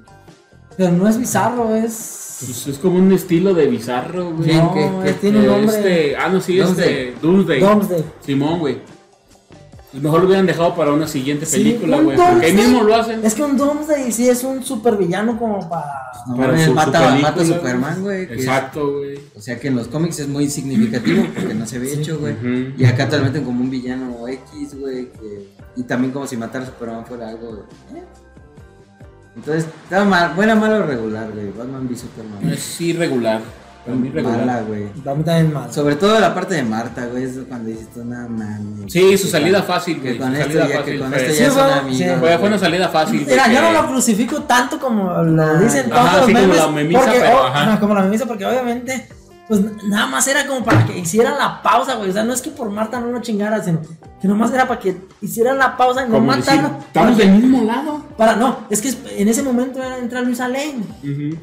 [0.77, 2.25] Pero no es bizarro, es.
[2.39, 4.49] Pues es como un estilo de bizarro, güey.
[4.51, 5.75] Sí, no, que- que- él tiene un Eh, nombre.
[5.77, 6.89] Este, ah, no, sí, Doomsday.
[7.09, 7.59] este, Doomsday.
[7.59, 8.03] Doomsday.
[8.25, 8.77] Simón, güey.
[9.91, 12.17] Pues mejor lo hubieran dejado para una siguiente Sí, película, güey.
[12.17, 13.25] porque ahí mismo lo hacen.
[13.25, 15.85] Es que un Doomsday sí es un super villano como para.
[16.27, 18.23] No Para su- su mata, a Superman, güey.
[18.23, 19.17] Exacto, güey.
[19.35, 22.35] O sea que en los cómics es muy significativo porque no se había hecho, güey.
[22.77, 25.09] Y acá te lo meten como un villano X, güey.
[25.13, 25.47] que-
[25.77, 27.65] Y también como si matar a Superman fuera algo.
[27.95, 28.03] eh.
[29.37, 31.51] Entonces, estaba mal, buena, malo o regular, güey.
[31.51, 32.51] Batman v Superman.
[32.51, 33.39] Es irregular.
[33.85, 34.39] Para mí regular.
[34.39, 34.87] Mala, güey.
[35.03, 35.71] Para mí también mal.
[35.71, 37.23] Sobre todo la parte de Marta, güey.
[37.23, 38.91] Es cuando dices tú, mames.
[38.91, 40.17] Sí, su salida fácil, Que güey.
[40.17, 41.97] con esto ya, que con esto ya son amigos.
[41.97, 42.05] sí.
[42.19, 43.25] Fue, una salida fácil.
[43.27, 46.57] Mira, yo no lo crucifico tanto como lo dicen ajá, todos los sí, como memes.
[46.57, 47.61] la memisa, porque, pero, oh, ajá.
[47.61, 49.07] ajá, como la memisa, porque obviamente,
[49.47, 52.09] pues nada más era como para que hicieran la pausa, güey.
[52.09, 53.79] O sea, no es que por Marta no lo chingara, sino
[54.21, 56.77] que nomás era para que hicieran la pausa y no matarlo.
[56.79, 58.03] estamos del mismo lado.
[58.17, 60.83] Para, no, es que en ese momento era entrar Luisa Lane.
[61.01, 61.37] Ujú.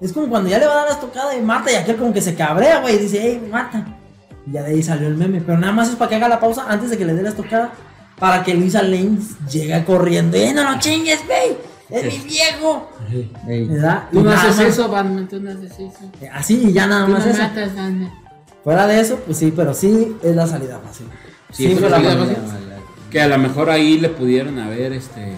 [0.00, 2.12] Es como cuando ya le va a dar la estocada de Marta y aquel como
[2.12, 3.84] que se cabrea, güey, y dice, hey, Marta.
[4.46, 5.40] Y ya de ahí salió el meme.
[5.40, 7.28] Pero nada más es para que haga la pausa antes de que le dé la
[7.28, 7.72] estocada.
[8.18, 9.18] Para que Luisa Lane
[9.50, 10.36] llegue corriendo.
[10.36, 11.71] ¡Eh, no lo chingues, güey!
[11.92, 12.90] ¡Es mi viejo!
[13.46, 14.04] ¿Verdad?
[14.10, 16.10] Tú no haces eso, Batman, tú no haces eso.
[16.20, 17.42] Eh, Así y ya nada más eso.
[18.64, 21.06] Fuera de eso, pues sí, pero sí es la salida fácil.
[21.52, 22.36] Sí, fue fue la salida fácil.
[23.10, 25.36] Que a lo mejor ahí le pudieron haber este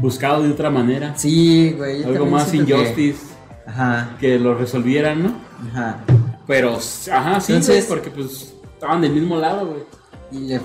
[0.00, 1.14] buscado de otra manera.
[1.18, 2.02] Sí, güey.
[2.04, 3.18] Algo más siento que- injustice.
[3.66, 5.34] Ajá, Que lo resolvieran, ¿no?
[5.70, 5.98] ajá.
[6.46, 6.74] Pero,
[7.12, 9.82] ajá, sí, Entonces- güey, porque pues estaban del mismo lado, güey.
[10.30, 10.60] Y le-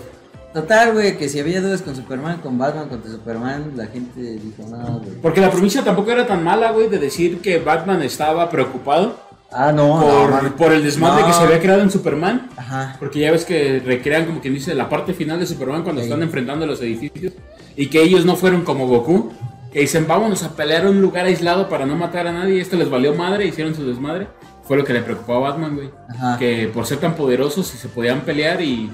[0.53, 4.63] Total, güey, que si había dudas con Superman, con Batman, contra Superman, la gente dijo,
[4.69, 5.11] no, güey.
[5.21, 9.71] Porque la provincia tampoco era tan mala, güey, de decir que Batman estaba preocupado Ah,
[9.71, 11.27] no, por, no, por el desmadre No.
[11.27, 12.49] que se había creado en Superman.
[12.55, 12.95] Ajá.
[12.99, 16.07] Porque ya ves que recrean, como quien dice, la parte final de Superman cuando Sí.
[16.07, 17.33] están enfrentando los edificios.
[17.75, 19.31] Y que ellos no fueron como Goku.
[19.73, 22.61] Que dicen, vámonos a pelear a un lugar aislado para no matar a nadie.
[22.61, 24.27] Esto les valió madre, hicieron su desmadre.
[24.63, 25.89] Fue lo que le preocupó a Batman, güey.
[26.09, 26.37] Ajá.
[26.37, 28.91] Que por ser tan poderosos, se podían pelear y...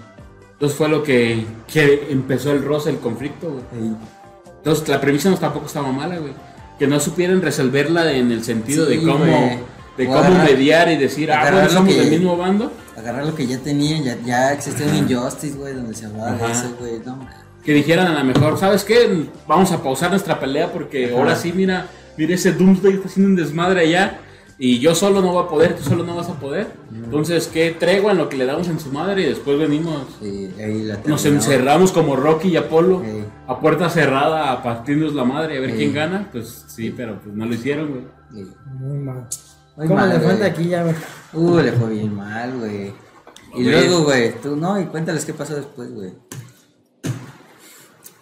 [0.56, 3.64] Entonces fue lo que, que empezó el roce, el conflicto, güey.
[3.84, 3.96] Ey.
[4.58, 6.34] Entonces la premisa no tampoco estaba mala, güey.
[6.80, 9.60] Que no supieran resolverla en el sentido de cómo, güey.
[9.98, 12.72] de cómo agarrar- mediar y decir, ah, agarrar bueno, somos que- del mismo bando.
[12.98, 16.52] Agarrar lo que ya tenían, ya, ya existía un Injustice, güey, donde se hablaba de
[16.52, 17.00] eso, güey.
[17.06, 17.20] No,
[17.64, 19.26] Que dijeran a lo mejor, ¿sabes qué?
[19.48, 21.16] Vamos a pausar nuestra pelea porque Ajá.
[21.18, 21.88] ahora sí, mira,
[22.18, 24.20] mira ese Doomsday está haciendo un desmadre allá.
[24.58, 26.68] Y yo solo no voy a poder, tú solo no vas a poder.
[26.94, 29.24] Entonces, ¿qué tregua en lo que le damos en su madre?
[29.24, 33.24] Y después venimos, sí, ahí la nos encerramos como Rocky y Apolo Sí.
[33.48, 35.78] a puerta cerrada a partirnos la madre a ver Sí.
[35.78, 36.30] quién gana.
[36.32, 38.04] Pues sí, pero pues no lo hicieron, güey.
[38.34, 38.50] Sí.
[38.80, 39.28] Muy mal.
[39.76, 40.96] Muy ¿Cómo mal, le fue de aquí ya, güey?
[41.34, 42.94] Uh, le fue bien mal, güey.
[43.58, 46.14] Y luego, güey, tú no, y cuéntales qué pasó después, güey.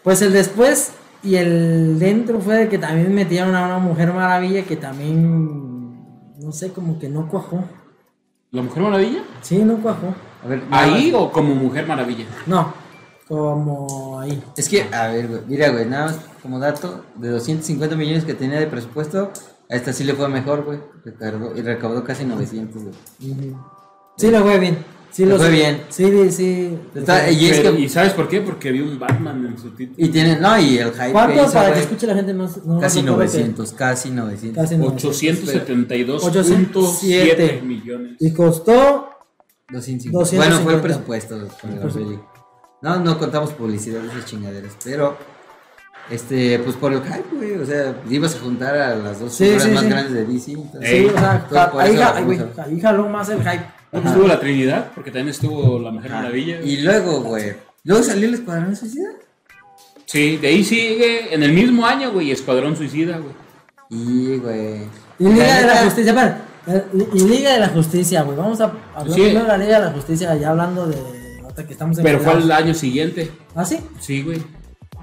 [0.03, 0.93] Pues el después
[1.23, 5.72] y el dentro fue de que también metieron a una mujer maravilla que también,
[6.43, 7.63] no sé, como que no cuajó.
[8.51, 9.23] ¿La Mujer Maravilla?
[9.41, 10.13] Sí, no cuajó.
[10.43, 12.25] A ver, ¿Ahí o como Mujer Maravilla?
[12.45, 12.73] No,
[13.27, 14.43] como ahí.
[14.57, 18.33] Es que, a ver, güey, mira, güey, nada más como dato, de 250 millones que
[18.33, 19.31] tenía de presupuesto,
[19.69, 20.79] a esta sí le fue mejor, güey.
[21.05, 22.95] Recaudó, y recaudó casi 900, güey.
[24.17, 24.77] Sí, le fue bien.
[25.13, 25.51] Sí, lo fue sé.
[25.51, 25.81] bien.
[25.89, 26.75] Sí, sí.
[26.95, 28.41] Está- y es Pero, que- ¿Y sabes por qué?
[28.41, 29.95] Porque vi un Batman en su título.
[30.03, 31.51] Y tiene, no, y el hype ¿Cuánto?
[31.51, 34.63] Para que escuche la gente, no, no Casi recuerdo que- 900, casi 900.
[34.63, 35.49] Casi 900.
[36.23, 38.17] 872.7 millones.
[38.19, 39.09] Y costó
[39.69, 40.17] 250.
[40.19, 40.35] 250.
[40.37, 42.19] Bueno, fue el presupuesto con la.
[42.81, 45.15] No, no contamos publicidad de esas chingaderas, pero
[46.09, 49.45] este, pues por el hype, güey, o sea, ibas a juntar a las dos Sí,
[49.45, 49.89] figuras sí, más sí.
[49.89, 50.51] grandes de DC.
[50.51, 50.89] entonces-.
[50.89, 51.47] Sí, o sea,
[51.79, 52.61] ahí, güey, puso.
[52.61, 53.65] ahí jaló más el hype.
[53.91, 54.91] ¿Dónde estuvo la Trinidad?
[54.95, 56.21] Porque también estuvo la Mujer Ajá.
[56.23, 56.61] Maravilla.
[56.61, 59.09] Y luego, güey, luego salió el Escuadrón Suicida.
[60.05, 63.33] Sí, de ahí sigue en el mismo año, güey, Escuadrón Suicida, güey.
[63.89, 64.81] Y, güey.
[65.19, 68.37] Y Liga de la Justicia, espera, eh, y Liga de la Justicia, güey.
[68.37, 69.21] Vamos a hablar Sí.
[69.21, 70.97] primero de la Liga de la Justicia, ya hablando de.
[71.43, 72.03] Ahorita que estamos en.
[72.03, 73.31] Pero fue el año siguiente.
[73.55, 73.77] ¿Ah, sí?
[73.99, 74.41] Sí, güey.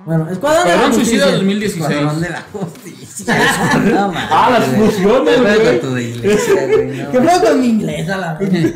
[0.07, 1.33] Bueno, Escuadrón de la Suicida Justicia.
[1.37, 1.91] 2016.
[1.91, 3.81] Escuadrón de la justicia.
[3.93, 5.67] no, Ah, las fusiones, ¿Qué pedo güey.
[5.67, 6.87] con tu de iglesia, güey?
[6.99, 8.75] No, ¿Qué fue con mi inglés a la vez?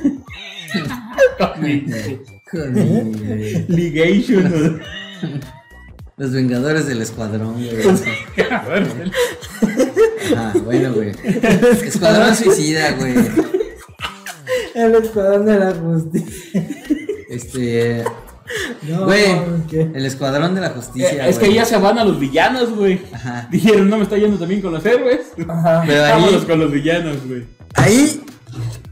[2.50, 4.80] Joder, Ligation.
[6.16, 7.70] Los Vengadores del Escuadrón, güey.
[8.50, 11.12] Ajá, bueno, güey.
[11.82, 13.14] Escuadrón Suicida, güey.
[14.74, 16.68] El Escuadrón de la Justicia.
[17.28, 18.04] Este.
[18.82, 19.24] No, Güey,
[19.94, 21.26] el Escuadrón de la Justicia.
[21.26, 23.00] Eh, es que ya se van a los villanos, güey.
[23.12, 23.48] Ajá.
[23.50, 25.20] Dijeron, no me está yendo también con los héroes.
[25.48, 25.82] Ajá.
[25.86, 26.46] Pero Vámonos ahí.
[26.46, 27.46] con los villanos, güey.
[27.74, 28.22] Ahí.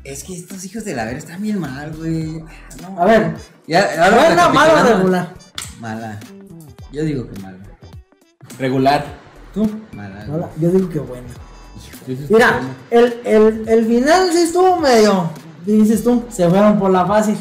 [0.04, 2.42] Es que estos hijos de la vera están bien mal, güey.
[2.82, 3.34] No, A ver,
[3.68, 5.34] Ya, ahora ¿buena, mala o regular?
[5.78, 6.18] Mala.
[6.92, 7.58] Yo digo que mala.
[8.58, 9.04] Regular.
[9.54, 9.68] ¿Tú?
[9.92, 10.24] Mala.
[10.28, 10.48] Mala.
[10.58, 11.28] Yo digo que buena.
[12.28, 12.60] Mira,
[12.90, 15.30] el, el, el final sí estuvo medio.
[15.64, 17.36] Dices tú, se fueron por la fácil.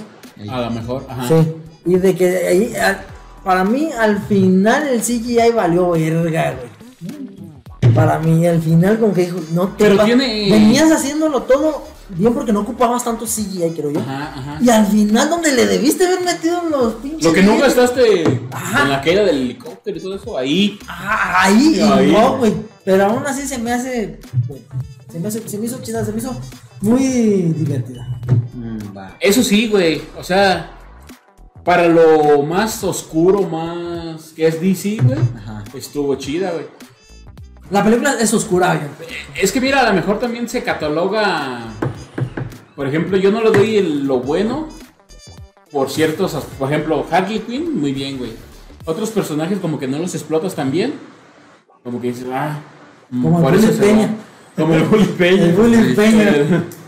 [0.49, 1.27] A lo mejor, ajá.
[1.27, 1.55] Sí.
[1.85, 3.01] Y de que ahí, al-
[3.43, 7.93] para mí, al final el CGI valió verga, güey.
[7.95, 12.33] Para mí, al final, como que dijo, no te Pero tiene- Venías haciéndolo todo bien
[12.33, 13.99] porque no ocupabas tanto CGI, creo yo.
[13.99, 14.57] Ajá, ajá.
[14.61, 17.23] Y al final, donde le debiste haber metido los pinches.
[17.23, 18.83] Lo que no gastaste Ajá.
[18.83, 20.79] en la caída del helicóptero y todo eso, ahí.
[20.87, 21.79] Ah, ahí,
[22.11, 22.53] no, güey.
[22.85, 24.19] Pero aún así se me hace.
[24.47, 24.61] güey,
[25.11, 26.33] Se me, hace, se me hizo chida, se me hizo
[26.81, 28.07] muy divertida.
[28.53, 28.77] Mm.
[29.19, 30.01] Eso sí, güey.
[30.17, 30.71] O sea,
[31.63, 35.17] para lo más oscuro, más que es DC, güey,
[35.75, 36.65] estuvo chida, güey.
[37.69, 39.09] La película es oscura, güey.
[39.41, 41.61] Es que mira, a lo mejor también se cataloga.
[42.75, 44.67] Por ejemplo, yo no le doy el- lo bueno
[45.71, 46.33] por ciertos.
[46.59, 48.33] Por ejemplo, Harley Quinn, muy bien, güey.
[48.85, 50.93] Otros personajes, como que no los explotas tan bien.
[51.83, 52.59] Como que dices, ah,
[53.09, 54.15] mm, Como el Bully Peña.
[54.57, 55.43] Como el Bully Peña.
[55.43, 56.63] El Bully Peña.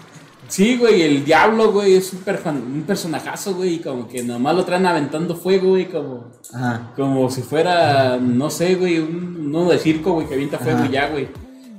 [0.54, 4.64] Sí, güey, el diablo, güey, es un, un personajazo, güey, y como que nomás lo
[4.64, 6.92] traen aventando fuego, güey, como, Ajá.
[6.96, 10.88] como si fuera, no sé, güey, un uno de circo, güey, que avienta fuego Ajá.
[10.88, 11.28] y ya, güey.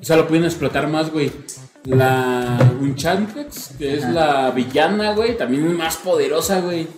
[0.00, 1.30] O sea, lo pueden explotar más, güey.
[1.84, 6.88] La Unchantress, que es la villana, güey, también es más poderosa, güey.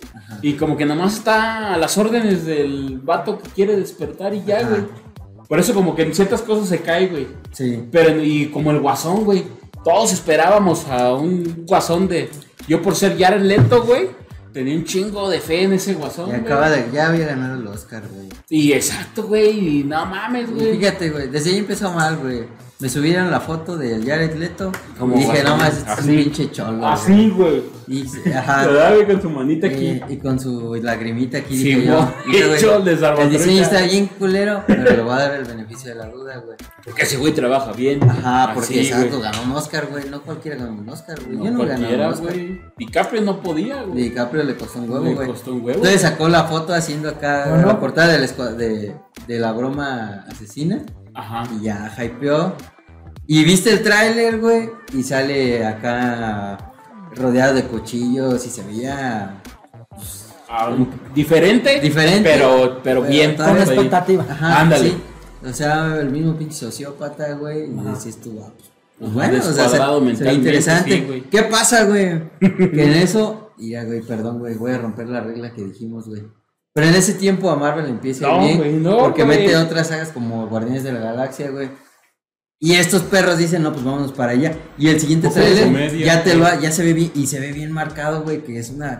[0.41, 4.67] Y como que nomás está a las órdenes del vato que quiere despertar y ya,
[4.67, 4.81] güey.
[5.47, 7.27] Por eso como que en ciertas cosas se cae, güey.
[7.51, 7.87] Sí.
[7.91, 9.43] Pero y como el guasón, güey.
[9.87, 12.29] Todos esperábamos a un guasón de.
[12.67, 14.09] Yo por ser Jared Leto, güey.
[14.51, 16.27] Tenía un chingo de fe en ese guasón.
[16.27, 16.41] Y güey.
[16.41, 16.89] acaba de.
[16.91, 18.27] Ya había ganado el Oscar, güey.
[18.49, 19.79] Y exacto, güey.
[19.79, 20.77] Y no mames, güey.
[20.77, 21.29] Fíjate, güey.
[21.29, 22.43] Desde ahí empezó mal, güey.
[22.79, 24.71] Me subieron la foto de Jared Leto.
[24.99, 26.77] Como y dije, no más, este es un pinche cholo.
[26.77, 26.91] güey".
[26.91, 27.63] Así, güey.
[27.87, 28.67] Y, Se ajá.
[28.71, 29.99] da, güey, con su manita aquí.
[30.07, 31.57] Y, y con su lagrimita aquí.
[31.57, 32.13] Sí, dije yo.
[32.27, 32.91] Dije, güey, hecho de
[33.23, 36.37] el diseño está bien culero, pero le voy a dar el beneficio de la duda,
[36.45, 36.55] güey.
[36.85, 38.03] Porque ese güey trabaja bien.
[38.07, 39.21] Ajá, porque Así, exacto, güey.
[39.23, 40.07] ganó un Oscar, güey.
[40.09, 41.35] No cualquiera ganó un Oscar, güey.
[41.37, 42.33] No Yo no gané un cualquiera, Oscar.
[42.33, 42.61] güey.
[42.77, 44.03] DiCaprio no podía, güey.
[44.03, 45.27] DiCaprio le costó un huevo, Le güey.
[45.29, 45.77] costó un huevo.
[45.77, 48.93] Entonces sacó la foto haciendo acá la portada del escua- de,
[49.27, 50.83] de la broma asesina.
[51.17, 51.43] Ajá.
[51.59, 52.55] Y ya hypeó.
[53.25, 54.69] Y viste el tráiler, güey.
[54.93, 56.73] Y sale acá
[57.15, 59.41] rodeado de cuchillos y se veía.
[60.47, 60.73] Ah,
[61.13, 61.81] diferente.
[61.81, 62.29] Diferente.
[62.31, 63.35] Pero, pero Pero bien.
[63.35, 64.25] Con pues, expectativa.
[64.29, 64.89] Ajá, Ándale.
[64.91, 64.97] sí.
[65.45, 67.65] O sea, el mismo pinche sociópata, güey.
[67.65, 68.51] Y decís tú, ah,
[68.97, 70.91] pues Ajá, bueno, o sea, se, interesante.
[70.91, 71.23] sí.
[71.29, 72.21] ¿Qué pasa, güey?
[72.39, 73.51] que en eso.
[73.57, 74.55] Ya, güey, perdón, güey.
[74.55, 76.23] Voy a romper la regla que dijimos, güey.
[76.77, 78.57] Pero en ese tiempo a Marvel le empieza No, bien.
[78.59, 81.69] güey, no, porque mete otras sagas como Guardianes de la Galaxia, güey.
[82.59, 84.55] Y estos perros dicen, no, pues vámonos para allá.
[84.77, 87.71] Y el siguiente trailer ya te lo, ya se ve bien, y se ve bien
[87.71, 88.99] marcado, güey, que es una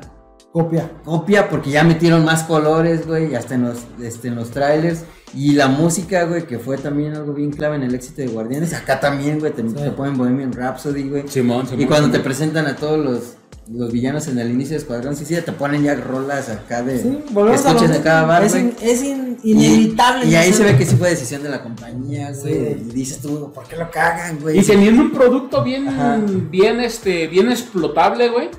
[0.51, 0.89] Copia.
[1.03, 5.03] copia porque ya metieron más colores, güey, hasta en los, este, en los trailers.
[5.35, 8.73] Y la música, güey, que fue también algo bien clave en el éxito de Guardianes.
[8.73, 11.27] Acá también, güey, te, te ponen Bohemian Rhapsody, güey.
[11.27, 11.81] Simón, Simón.
[11.81, 13.35] Y cuando te presentan a todos los,
[13.71, 17.17] los villanos en el inicio de Escuadrón Suicida, te ponen ya rolas acá de Sí,
[17.34, 20.25] bar, Es, in- es in- Y- inevitable.
[20.25, 22.53] Y, ahí se ve que sí fue decisión de la compañía, güey.
[22.53, 22.60] Sí.
[22.89, 24.60] Y dices tú, ¿por qué lo cagan, güey?
[24.60, 26.19] Y teniendo un producto bien, Ajá.
[26.49, 28.49] bien, este, bien explotable, güey.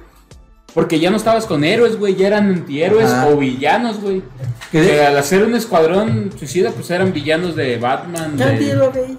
[0.74, 3.28] Porque ya no estabas con héroes, güey, ya eran antihéroes Ajá.
[3.28, 4.22] o villanos, güey.
[4.70, 8.34] Que al hacer un escuadrón suicida, pues eran villanos de Batman.
[8.36, 9.16] ¿Qué de- entiendo, güey?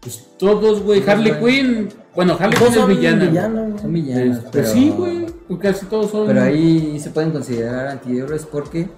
[0.00, 1.02] pues todos, güey.
[1.08, 1.32] Harley.
[1.40, 1.88] Quinn.
[2.14, 3.24] Bueno, Harley Quinn es son villana.
[3.26, 3.80] villanos.
[3.80, 4.68] Son villanos, Pues pero...
[4.72, 5.21] sí, güey.
[5.52, 6.26] Porque casi todos son.
[6.26, 8.88] Pero ahí se pueden considerar antihéroes porque...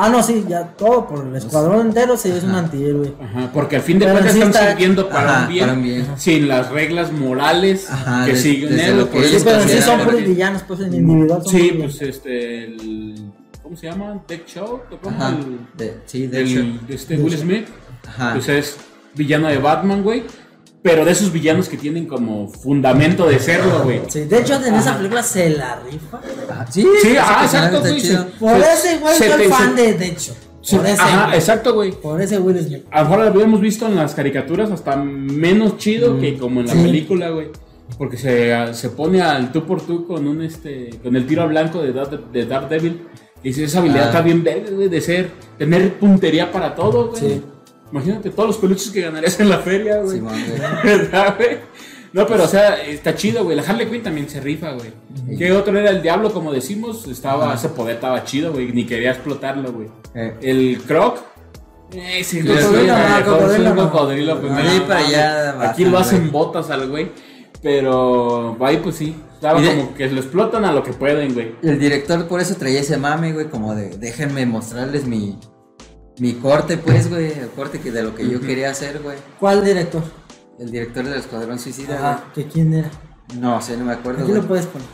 [0.00, 3.14] Ah, no, sí, ya todo por el escuadrón entero se es un antihéroe.
[3.20, 5.72] Ajá, porque al fin de cuentas sí están está- sirviendo para, Ajá, un bien, para
[5.76, 6.06] un bien.
[6.16, 8.98] Sin las reglas morales Ajá, que siguen desde él.
[8.98, 12.64] lo que Sí, pero sí son puros villanos, pues en individual son Sí, pues este.
[12.66, 14.22] El, ¿cómo se llama?
[14.28, 15.16] Deck Show, ¿cómo?
[15.16, 15.30] Ajá.
[15.36, 16.86] El, De- sí, de el- hecho.
[16.86, 17.66] de este Will Smith.
[18.06, 18.34] Ajá.
[18.34, 18.76] Pues es
[19.16, 20.22] villano de Batman, güey.
[20.82, 24.00] Pero de esos villanos que tienen como fundamento de serlo, güey.
[24.08, 26.20] Sí, de hecho, en esa película se la rifa.
[26.50, 28.00] Ah, sí, Sí, ah, exacto, güey.
[28.38, 30.36] Por Se- ese güey soy te- fan se- de, de hecho.
[30.60, 31.38] Sí, Por ese, Ajá, güey.
[31.38, 31.92] exacto, güey.
[31.92, 32.84] Por ese Will Smith.
[32.90, 36.66] A lo mejor lo habíamos visto en las caricaturas hasta menos chido que como en
[36.66, 36.82] la Sí.
[36.82, 37.48] película, güey.
[37.96, 41.46] Porque se, se pone al tú por tú con un este con el tiro a
[41.46, 43.02] blanco de, Dark- de Daredevil.
[43.42, 44.06] Y dice, esa habilidad Ah.
[44.08, 47.20] está bien verga, güey, de ser, tener puntería para todo, güey.
[47.20, 47.42] Sí.
[47.92, 50.20] Imagínate todos los peluches que ganarías en la feria, güey.
[50.20, 50.34] Güey.
[50.84, 51.58] ¿Verdad, güey?
[52.12, 53.56] No, pero o sea, está chido, güey.
[53.56, 54.92] La Harley Quinn también se rifa, güey.
[55.36, 57.06] ¿Qué otro era el diablo, como decimos?
[57.06, 58.72] Estaba, ese poder estaba chido, güey.
[58.72, 59.88] Ni quería explotarlo, güey.
[60.14, 60.34] Eh.
[60.40, 61.18] El Croc.
[61.92, 66.30] Eh, sí, Cocodrilo, pues, no, para allá Aquí lo hacen güey.
[66.30, 67.10] botas al güey.
[67.62, 69.16] Pero ahí, pues sí.
[69.34, 71.54] Estaba de- como que lo explotan a lo que pueden, güey.
[71.62, 75.38] El director por eso traía ese mame, güey, como de déjenme mostrarles mi,
[76.18, 79.16] mi corte, pues, güey, el corte que de lo que yo quería hacer, güey.
[79.38, 80.02] ¿Cuál director?
[80.58, 82.90] El director del Escuadrón Suicida, Ajá, ¿que quién era?
[83.38, 84.42] No sé, no me acuerdo, Aquí güey.
[84.42, 84.88] lo puedes poner.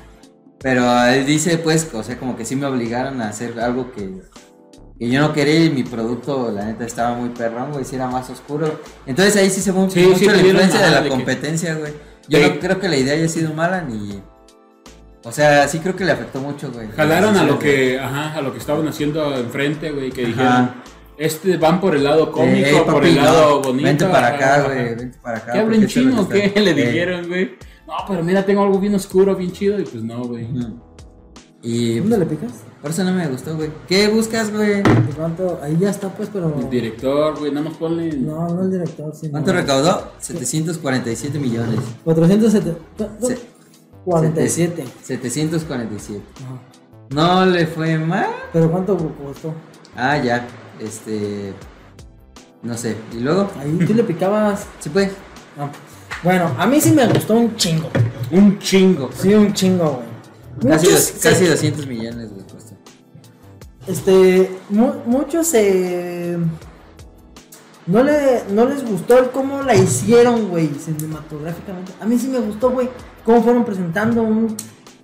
[0.60, 4.20] Pero él dice, pues, o sea, como que sí me obligaron a hacer algo que,
[4.98, 8.06] que yo no quería y mi producto, la neta, estaba muy perrón, güey, si era
[8.08, 8.80] más oscuro.
[9.06, 11.74] Entonces ahí sí se ve Sí, mucho sí, la influencia de la de que- competencia,
[11.76, 11.92] güey.
[12.28, 12.50] Yo Sí.
[12.54, 14.22] no creo que la idea haya sido mala ni...
[15.26, 16.88] O sea, sí creo que le afectó mucho, güey.
[16.94, 20.28] Jalaron a lo que, ajá, a lo que estaban haciendo enfrente, güey, que Ajá.
[20.30, 20.70] dijeron,
[21.18, 23.84] este van por el lado cómico, Eh, por papi, el lado no, bonito.
[23.86, 25.52] Vente para ajá, acá, güey, vente para acá.
[25.52, 26.60] ¿Qué hablan porque esto es lo chino qué?
[26.60, 27.50] Le Eh, dijeron, güey.
[27.86, 30.48] No, pero mira, tengo algo bien oscuro, bien chido, y pues no, güey.
[31.62, 32.52] Y ¿Dónde le picas?
[32.82, 33.70] por eso no me gustó, güey.
[33.88, 34.82] ¿Qué buscas, güey?
[34.82, 35.58] ¿De cuánto?
[35.62, 36.54] Ahí ya está, pues, pero.
[36.58, 38.12] El director, güey, nada más ponle.
[38.16, 39.32] No, no el director, sino.
[39.32, 40.12] ¿Cuánto recaudó?
[40.18, 41.78] 747 millones.
[42.04, 42.76] 447.
[43.26, 43.38] Se-
[44.04, 44.84] 47.
[45.02, 46.22] 747.
[46.44, 46.60] Ajá.
[47.10, 48.26] No le fue mal.
[48.52, 49.54] Pero ¿cuánto costó?
[49.96, 50.46] Ah, ya.
[50.80, 51.52] Este.
[52.62, 52.96] No sé.
[53.12, 53.50] ¿Y luego?
[53.58, 54.66] Ahí tú le picabas.
[54.80, 55.10] Sí, pues.
[55.56, 55.70] No.
[56.22, 57.88] Bueno, a mí sí me gustó un chingo.
[58.30, 59.10] Un chingo.
[59.12, 60.02] Sí, un chingo,
[60.60, 60.72] güey.
[60.72, 62.44] Casi, Muchos dos- casi se- 200 millones, güey.
[63.86, 66.38] Este, mu- muchos se
[67.86, 71.92] no le no les gustó el cómo la hicieron, güey, cinematográficamente.
[72.00, 72.88] A mí sí me gustó, güey,
[73.26, 74.56] cómo fueron presentando un-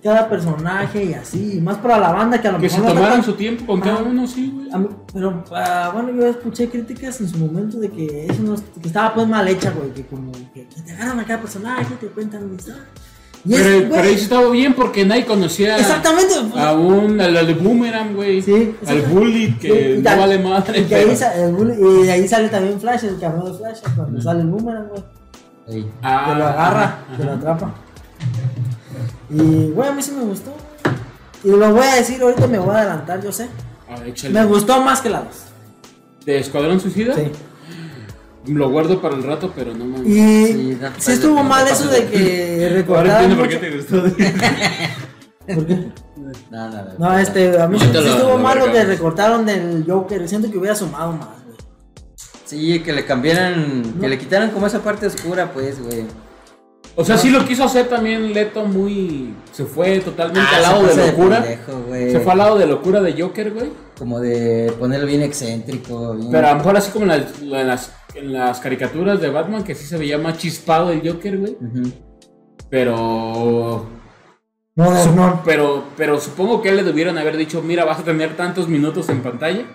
[0.03, 2.89] cada personaje y así, y más para la banda que a lo Que se mejor
[2.89, 4.81] no tomaran tanto- su tiempo con cada uno, sí, güey.
[4.81, 8.87] mí- pero ah, bueno, yo escuché críticas en su momento de que eso no, que
[8.87, 12.07] estaba pues mal hecha, güey, que como que, que te agarran a cada personaje, te
[12.07, 12.83] cuentan historia.
[13.43, 16.33] Y Pero, güey, pero ahí sí estaba bien porque nadie conocía exactamente.
[16.55, 18.39] a un, al, al Boomerang, güey.
[18.41, 19.01] Sí, al.
[19.03, 20.79] Bully, que Sí, y no vale madre.
[20.81, 23.79] Y, que ahí, sa- el bully- y ahí sale también Flash, el cameo de Flash,
[23.95, 25.03] cuando sale el boomerang, güey.
[25.69, 25.91] Ey.
[26.03, 27.73] Ah, que lo agarra, ajá, que lo atrapa.
[29.29, 30.53] Y, güey, a mí sí me gustó.
[31.43, 33.47] Y lo voy a decir, ahorita me voy a adelantar, yo sé.
[33.89, 34.33] Ah, échale.
[34.33, 35.27] Me gustó más que la 2.
[36.25, 37.15] ¿De Escuadrón Suicida?
[37.15, 37.31] Sí.
[38.47, 40.07] Lo guardo para el rato, pero no mames.
[40.07, 40.13] Y
[40.73, 44.03] Sí, sí estuvo no mal eso de- que Ahora recordaron entiendo por qué te gustó.
[45.55, 45.91] ¿Por qué?
[46.51, 46.91] No, no, no.
[46.97, 50.27] No, este, a mí sí, lo- estuvo lo mal lo que recortaron del Joker.
[50.27, 51.57] Siento que hubiera sumado más, güey.
[52.45, 53.95] Sí, que le cambiaran.
[53.99, 56.05] Que le quitaran como esa parte oscura, pues, güey.
[56.95, 59.33] O sea, sí lo quiso hacer también Leto muy...
[59.53, 61.41] Se fue totalmente Ah, al lado de locura.
[61.41, 63.69] pendejo, se fue al lado de locura de Joker, güey.
[63.97, 66.15] Como de ponerlo bien excéntrico.
[66.15, 66.31] Bien...
[66.31, 69.63] Pero a lo mejor así como en las, en las, en las caricaturas de Batman,
[69.63, 71.57] que sí se veía más chispado el Joker, güey.
[72.69, 73.85] Pero...
[74.75, 75.41] No, no, no.
[75.45, 79.21] Pero, pero supongo que le debieron haber dicho, mira, vas a tener tantos minutos en
[79.21, 79.65] pantalla.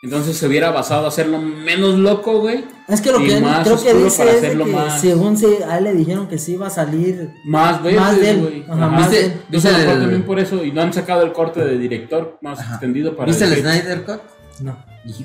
[0.00, 2.64] Entonces se hubiera basado a hacerlo menos loco, güey.
[2.86, 5.64] Es que lo que más creo que dice para es hacerlo que más- según se,
[5.64, 8.40] a él le dijeron que sí iba a salir Más Más de veces, él.
[8.40, 8.62] güey.
[8.62, 8.86] Ajá, Ajá.
[8.88, 10.64] más de ¿Viste, mejor también el, por eso.
[10.64, 12.74] Y no han sacado el corte de director más Ajá.
[12.74, 14.20] extendido para ¿viste el decir- Snyder Cut?
[14.60, 14.76] No,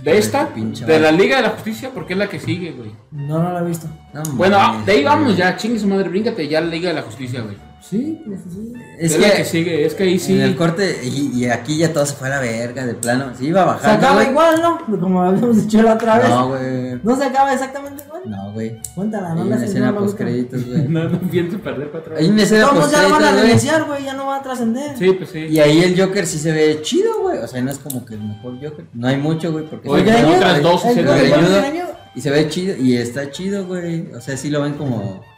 [0.04, 0.50] ¿De esta?
[0.56, 1.12] De la.
[1.12, 2.92] Liga de la Justicia, porque es la que sigue, güey.
[3.12, 3.88] no, no lo he visto.
[4.14, 6.96] No Bueno, ah, de ahí vamos ya, chingue su madre, bríncate ya la Liga de
[6.96, 7.58] la Justicia, güey.
[7.90, 8.74] Sí, pues sí.
[8.98, 10.36] Es, que que sigue, es que ahí sí.
[10.36, 13.34] en el corte, y, y aquí ya todo se fue a la verga, de plano.
[13.38, 13.98] Sí, iba Se bajando.
[13.98, 14.30] acaba güey.
[14.30, 15.00] igual, ¿no?
[15.00, 16.30] Como habíamos dicho la otra vez.
[16.30, 17.00] No, güey.
[17.04, 18.22] ¿No se acaba exactamente igual?
[18.26, 18.80] No, güey.
[18.96, 20.88] Cuéntala, Hay no la escena no, post créditos, güey.
[20.88, 23.84] No, no pienso perder cuatro Hay una escena Todos post ya lo van a reiniciar,
[23.84, 24.98] güey, ya no va a trascender.
[24.98, 25.40] Sí, pues sí.
[25.40, 27.40] Y ahí el Joker sí se ve chido, güey.
[27.40, 28.86] O sea, no es como que el mejor Joker.
[28.94, 31.92] No hay mucho, güey, porque Oye, se greñudo, otras dos greñudo.
[32.16, 32.78] Y se ve chido.
[32.78, 34.14] Y está chido, güey.
[34.14, 35.33] O sea, sí lo ven como.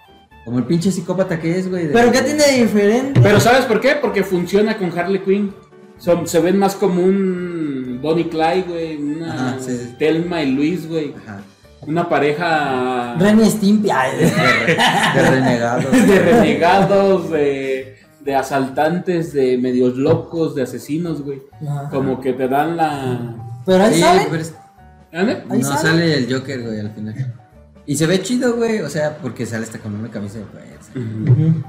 [0.46, 1.92] Como el pinche psicópata que es, güey.
[1.92, 3.20] Pero ¿qué tiene de diferente?
[3.22, 3.96] Pero ¿sabes por qué?
[4.00, 5.54] Porque funciona con Harley Quinn.
[5.98, 8.98] Son, se ven más como un Bonnie Clyde, güey.
[8.98, 9.96] Una Ajá, sí.
[9.98, 11.14] Telma y Luis, güey.
[11.24, 11.42] Ajá.
[11.88, 13.90] Una pareja Ren Stimpy.
[13.92, 14.76] ay, De, re-
[15.16, 15.90] de renegado.
[15.92, 21.42] de renegados, de, de asaltantes, de medios locos, de asesinos, güey.
[21.68, 21.90] Ajá.
[21.90, 23.36] Como que te dan la...
[23.66, 24.28] Pero ahí Sí, sale.
[24.30, 24.54] pero es-
[25.14, 25.44] ¿Ande?
[25.50, 25.80] Ahí no sale.
[25.82, 27.34] sale el Joker, güey, al final.
[27.88, 30.92] Y se ve chido, güey, o sea, porque sale hasta con una camisa de fuerza.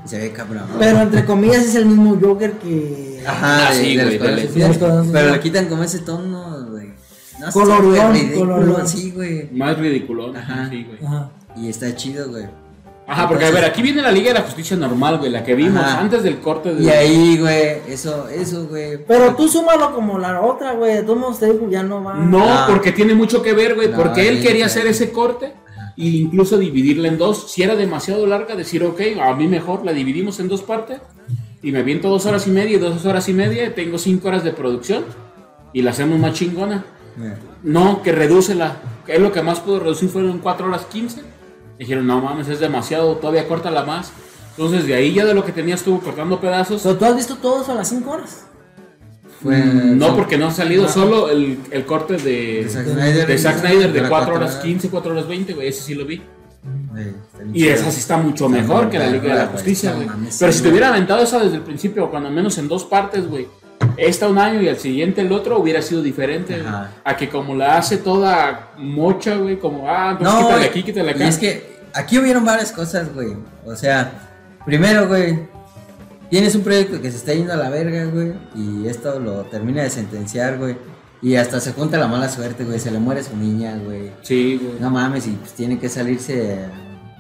[0.05, 0.65] Y se ve cabrón.
[0.79, 3.23] Pero entre comillas es el mismo Joker que.
[3.27, 6.89] Ajá, Ah, de- sí, de güey, de los- Pero le quitan como ese tono, güey.
[7.39, 8.89] No sé, Colorón, güey, ridículo, colorón.
[8.89, 9.51] Sí, güey.
[9.53, 10.35] Más ridículo.
[10.35, 10.69] Ajá.
[10.71, 11.05] Sí, güey.
[11.07, 11.31] Ajá.
[11.55, 12.47] Y está chido, güey.
[13.09, 15.55] Ajá, porque a ver, aquí viene la Liga de la Justicia normal, güey, la que
[15.55, 16.01] vimos Ajá.
[16.01, 16.83] antes del corte de...
[16.83, 19.05] Y ahí, güey, eso, eso, güey.
[19.07, 20.95] Pero tú súmalo como la otra, güey.
[20.95, 21.41] De todos modos
[21.71, 22.15] ya no va.
[22.15, 22.67] No, Ah.
[22.69, 24.79] porque tiene mucho que ver, güey, No, porque él sí, quería sí.
[24.79, 25.53] hacer ese corte
[25.97, 27.51] e incluso dividirla en dos.
[27.51, 31.01] Si era demasiado larga, decir, ok, a mí mejor la dividimos en dos partes
[31.63, 34.45] y me aviento dos horas y media dos horas y media, y tengo cinco horas
[34.45, 35.05] de producción
[35.73, 36.85] y la hacemos más chingona.
[37.17, 37.39] Mira.
[37.63, 38.77] No, que redúcela.
[39.07, 41.23] Es lo que más pudo reducir fueron 4 horas 15.
[41.79, 44.13] Dijeron, no mames, es demasiado, todavía córtala más.
[44.51, 46.83] Entonces de ahí ya de lo que tenía estuvo cortando pedazos.
[46.83, 48.47] Pero tú has visto todo eso a las 5 horas.
[49.47, 49.57] Fue.
[49.57, 53.27] Mm, no, porque no ha salido solo el, el corte de, De Zack Snyder.
[53.27, 55.95] de Zack Snyder de Dura 4 cuatro horas 15, 4 horas 20, güey, ese sí
[55.95, 56.23] lo vi.
[57.53, 57.75] Y chido.
[57.75, 59.47] esa sí está mucho Está mejor que la Liga de la.
[59.47, 60.09] Justicia, No güey.
[60.39, 63.29] Pero si te hubiera aventado esa desde el principio, o cuando menos en dos partes,
[63.29, 63.47] güey.
[63.99, 66.63] Esta un año y al siguiente el otro hubiera sido diferente.
[67.05, 71.09] A que como la hace toda mocha, güey, como, ah, entonces quítale y- aquí, quítale
[71.13, 71.29] y acá.
[71.29, 73.29] es que aquí hubieron varias cosas, güey.
[73.65, 74.13] O sea,
[74.65, 75.39] primero, güey,
[76.31, 79.83] tienes un proyecto que se está yendo a la verga, güey, y esto lo termina
[79.83, 80.77] de sentenciar, güey.
[81.23, 84.13] Y hasta se junta la mala suerte, güey, se le muere su niña, güey.
[84.23, 84.79] Sí, güey.
[84.81, 86.59] No mames, y pues tiene que salirse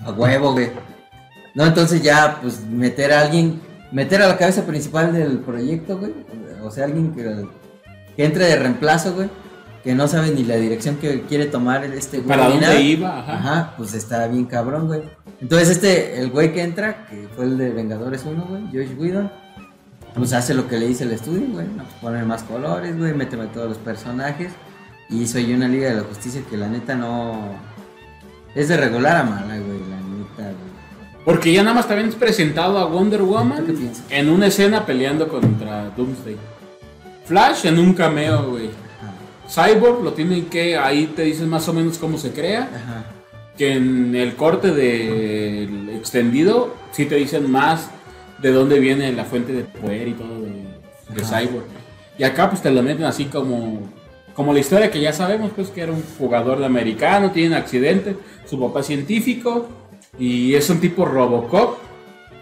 [0.05, 0.71] a huevo, güey.
[1.55, 6.13] No, entonces ya, pues meter a alguien, meter a la cabeza principal del proyecto, güey.
[6.63, 7.47] O sea, alguien que,
[8.15, 9.31] que entre de reemplazo, güey.
[9.87, 12.29] Que no sabe ni la dirección que quiere tomar este güey.
[12.29, 13.21] ¿Para dónde iba?
[13.21, 13.35] Ajá.
[13.35, 15.03] Ajá, pues está bien cabrón, güey.
[15.41, 19.31] Entonces este, el güey que entra, que fue el de Vengadores 1, güey, Josh Whedon,
[20.13, 21.69] pues hace lo que le dice el estudio, güey.
[21.69, 21.85] ¿no?
[21.85, 24.51] Pues pone más colores, güey, méteme todos los personajes.
[25.09, 27.55] Y hizo ahí una Liga de la Justicia que la neta no...
[28.57, 31.25] Es de regular a mala, güey, la neta, güey.
[31.25, 33.65] Porque ya nada más te habían presentado a Wonder ¿Tú qué Woman
[34.11, 36.37] en una escena peleando contra Doomsday.
[37.25, 38.86] Flash en un cameo, güey.
[39.49, 42.71] Cyborg lo tienen que, ahí te dicen más o menos cómo se crea.
[42.75, 43.05] Ajá.
[43.57, 47.89] Que en el corte del extendido sí te dicen más
[48.43, 50.67] de dónde viene la fuente de poder y todo de,
[51.15, 51.23] de.
[51.23, 51.65] Cyborg.
[52.19, 53.81] Y acá pues te lo meten así como,
[54.35, 57.55] como la historia que ya sabemos, pues que era un jugador de americano, tiene un
[57.55, 58.17] accidente,
[58.47, 59.69] su papá es científico
[60.19, 61.79] y es un tipo Robocop.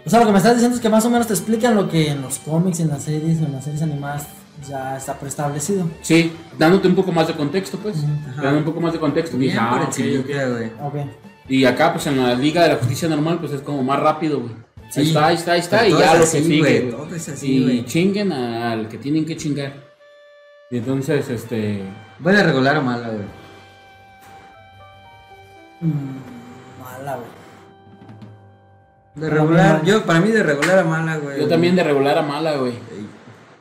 [0.05, 1.89] O sea, lo que me estás diciendo es que más o menos te explican lo
[1.89, 4.27] que en los cómics, en las series, en las series animadas
[4.67, 5.87] ya está preestablecido.
[6.01, 7.97] Sí, dándote un poco más de contexto, pues.
[8.29, 8.41] Ajá.
[8.41, 9.37] Dando un poco más de contexto.
[9.37, 10.51] Bien Dije, ah, por ok, encimita, ok.
[10.51, 10.71] güey.
[11.05, 11.09] Ok.
[11.47, 14.39] Y acá, pues en la Liga de la Justicia Normal, pues es como más rápido,
[14.39, 14.53] güey.
[14.89, 15.01] Sí.
[15.01, 16.81] Ahí está, ahí está, ahí está, Pero y ya es lo así, que sigue.
[16.91, 19.73] todo es así, y chinguen al que tienen que chingar.
[20.71, 21.81] Y entonces, este.
[22.19, 23.25] ¿Buena regular o mala, güey?
[25.81, 27.27] Mm, mala, güey.
[29.15, 31.39] De regular, yo, para mí de regular a mala, güey.
[31.39, 32.73] Yo también de regular a mala, güey.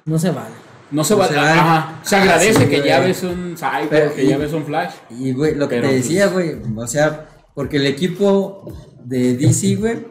[0.05, 0.64] No se vale.
[0.91, 1.51] No se No va se vale.
[1.51, 2.01] Ajá.
[2.03, 2.89] Se agradece sí, que güey.
[2.89, 4.93] ya ves un Cyborg, Pero, que y- ya ves un Flash.
[5.11, 8.72] Y, güey, lo que Pero, te pues- decía, güey, o sea, porque el equipo
[9.05, 10.07] de DC, güey,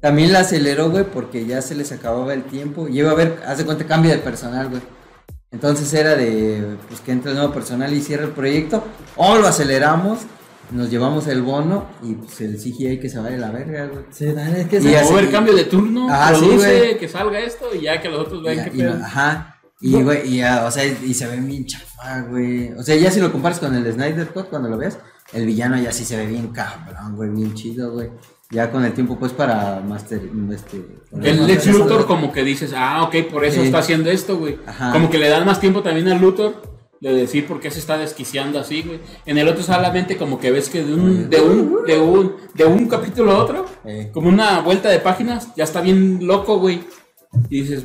[0.00, 2.88] también la aceleró, güey, porque ya se les acababa el tiempo.
[2.88, 4.82] Y iba a haber, haz de cuenta, cambio de personal, güey.
[5.52, 8.84] Entonces era de, pues, que entre el nuevo personal y cierre el proyecto.
[9.16, 10.18] O lo aceleramos,
[10.70, 14.04] nos llevamos el bono y, pues, el CGI que se vaya a la verga, güey.
[14.10, 17.38] Sí, es que Y se- así- O ver cambio de turno, Ah, produce, que salga
[17.40, 18.94] esto y ya que los otros vean y- pedo.
[19.02, 19.55] ajá.
[19.80, 22.72] Y, güey, y, ya, o sea, y se ve bien chafa, güey.
[22.72, 24.98] O sea, ya si lo comparas con el Snyder Cut, cuando lo veas,
[25.32, 28.10] el villano ya sí se ve bien cabrón, güey, bien chido, güey.
[28.50, 30.22] Ya con el tiempo, pues, para master,
[30.52, 30.82] este...
[31.20, 33.66] El Lex Luthor como que dices, ah, ok, por eso Sí.
[33.66, 34.58] está haciendo esto, güey.
[34.66, 34.92] Ajá.
[34.92, 36.62] Como que le dan más tiempo también al Luthor
[37.00, 39.00] de decir por qué se está desquiciando así, güey.
[39.26, 42.64] En el otro solamente como que ves que de un, de un, de un, de
[42.64, 44.10] un capítulo a otro, Eh.
[44.14, 46.84] como una vuelta de páginas, ya está bien loco, güey.
[47.50, 47.84] Y dices,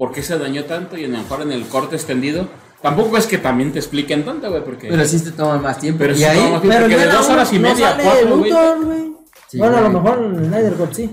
[0.00, 0.96] ¿por qué se dañó tanto?
[0.96, 2.48] Y a lo mejor en el corte extendido,
[2.80, 4.88] tampoco es que también te expliquen tanto, güey, porque...
[4.88, 5.98] Pero sí te toma más tiempo.
[5.98, 6.78] Pero y sí ahí, toma más tiempo.
[6.78, 8.36] Pero porque de dos horas y no media sale cuatro,
[8.82, 9.12] güey.
[9.46, 11.10] Sí, bueno, a lo mejor en el Snyder Cut sí.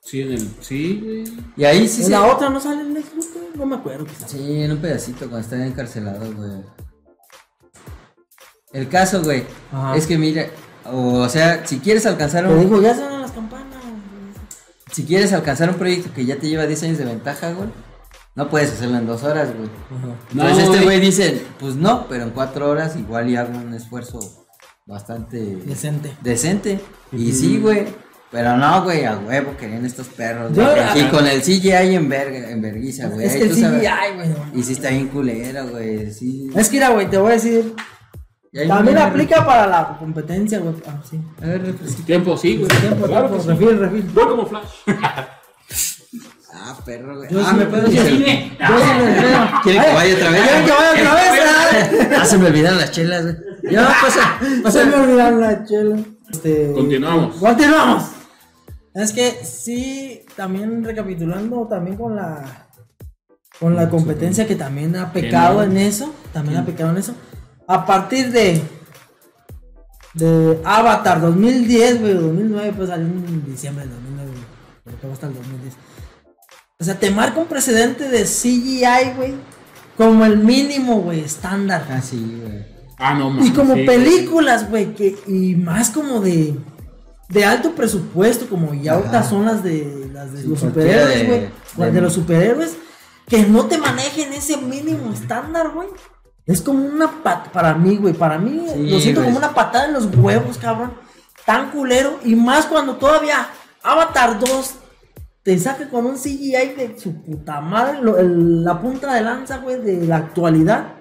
[0.00, 0.48] Sí, en el...
[0.62, 1.24] Sí, güey.
[1.54, 2.12] y ahí sí en se...
[2.12, 4.06] la otra no sale el Lex Luthor, no me acuerdo.
[4.06, 4.30] quizás.
[4.30, 6.50] Sí, en un pedacito cuando están encarcelados, güey.
[8.72, 9.96] El caso, güey, Ajá.
[9.96, 10.46] es que mira,
[10.90, 12.60] o sea, si quieres alcanzar Te un...
[12.60, 13.82] digo, ya suenan las campanas.
[14.90, 17.68] Si quieres alcanzar un proyecto que ya te lleva 10 años de ventaja, güey,
[18.36, 19.68] no puedes hacerlo en dos horas, güey.
[20.32, 21.00] No, Entonces este güey.
[21.00, 24.18] dice, pues no, pero en cuatro horas igual y hago un esfuerzo
[24.86, 26.12] bastante Decente.
[26.22, 26.80] decente.
[27.12, 27.86] Y sí, güey.
[28.30, 30.52] Pero no, güey, a huevo querían estos perros.
[30.56, 31.00] Yo- güey.
[31.06, 33.26] y con el CGI en verga, en verguiza, güey.
[33.26, 33.80] Es que el tú sabes.
[33.80, 34.28] CGI, güey.
[34.54, 36.10] Y sí está bien culero, güey.
[36.12, 36.50] Sí.
[36.56, 37.72] Es que mira, güey, te voy a decir.
[38.68, 40.74] También aplica para la competencia, güey.
[40.86, 41.20] Ah, sí.
[41.42, 42.06] A ver, refresquito.
[42.06, 42.68] Tiempo, sí, güey.
[42.80, 43.48] Tiempo, Claro tiempo, que sí.
[43.64, 44.10] refil, refil.
[44.14, 44.70] No como Flash.
[46.66, 47.30] Ah, perro, güey.
[47.30, 48.00] Yo ah, sí- me puedo decir.
[48.00, 49.50] Yo sí me creo.
[49.62, 50.42] ¿Quieren que vaya otra vez?
[50.42, 52.18] ¿Quieren que vaya otra vez?
[52.18, 53.36] Ah, se me olvidaron las chelas, güey.
[53.70, 53.88] Ya,
[54.62, 55.98] pasa, Se me olvidaron la chela.
[56.30, 57.36] Este, Continuamos.
[57.36, 58.04] Continuamos.
[58.94, 62.68] Es que sí, también recapitulando, también con la
[63.60, 67.14] con la competencia que también ha pecado en eso, también ha pecado en eso.
[67.68, 68.60] A partir de
[70.14, 74.30] de Avatar 2010, güey, 2009, pues salió en diciembre del 2009,
[74.84, 75.74] güey, pero hasta el 2010.
[76.84, 79.34] O sea, te marca un precedente de CGI, güey,
[79.96, 81.86] como el mínimo, güey, estándar.
[81.90, 82.66] Ah, sí, güey.
[82.98, 83.46] Ah, no mames.
[83.48, 83.84] Y como sí.
[83.84, 86.54] películas, güey, que y más como de
[87.30, 91.40] de alto presupuesto, como ya ahorita son las de las de Sí, los superhéroes, güey,
[91.78, 92.76] las de, de- los superhéroes
[93.26, 95.88] que no te manejen ese mínimo estándar, güey.
[96.44, 99.86] Es como una pat para mí, güey, para mí Sí, lo siento como una patada
[99.86, 100.92] en los huevos, cabrón.
[101.46, 103.48] Tan culero y más cuando todavía
[103.82, 104.74] Avatar 2
[105.44, 109.58] te saca con un CGI de su puta madre, lo- el- la punta de lanza,
[109.58, 110.94] güey, de la actualidad.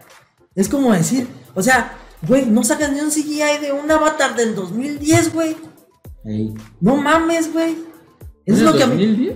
[0.54, 1.94] Es como decir, o sea,
[2.28, 5.56] güey, no sacas ni un CGI de un avatar del 2010, güey.
[6.26, 6.54] Ey.
[6.82, 7.72] No mames, güey.
[8.46, 9.06] ¿Es Eso es lo que a mí.
[9.08, 9.36] 2010?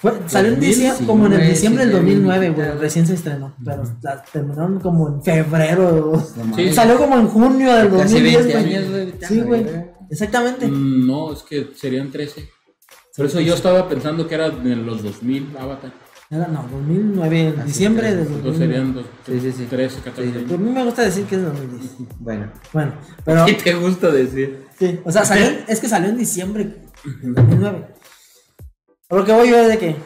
[0.00, 2.78] fue- salió en 2000, diciembre, como en el diciembre del sí, 2009, bien, güey.
[2.78, 3.54] Recién se estrenó.
[3.64, 6.12] Pero la terminaron como en febrero.
[6.12, 6.40] No Sí.
[6.50, 6.74] mames.
[6.74, 9.14] Salió como en junio del Casi 2010, 20 güey.
[9.28, 9.66] Sí, güey.
[10.10, 10.66] Exactamente.
[10.68, 12.48] Mm, No, es que serían 13.
[13.16, 15.92] Por eso yo estaba pensando que era en los 2000 Avatar.
[16.30, 18.58] Era, no, 2009, en Así diciembre Entonces 2009.
[18.58, 19.64] serían dos, Sí, sí, sí.
[19.66, 20.36] 13, 14 Sí.
[20.36, 20.58] A años.
[20.58, 21.90] mí me gusta decir que es 2010.
[22.18, 22.50] Bueno.
[22.72, 22.92] Bueno,
[23.24, 23.44] pero.
[23.46, 24.66] ¿Qué te gusta decir?
[24.78, 26.76] Sí, o sea, salió, es que salió en diciembre
[27.22, 27.86] del 2009.
[29.10, 29.96] A lo que voy yo es de que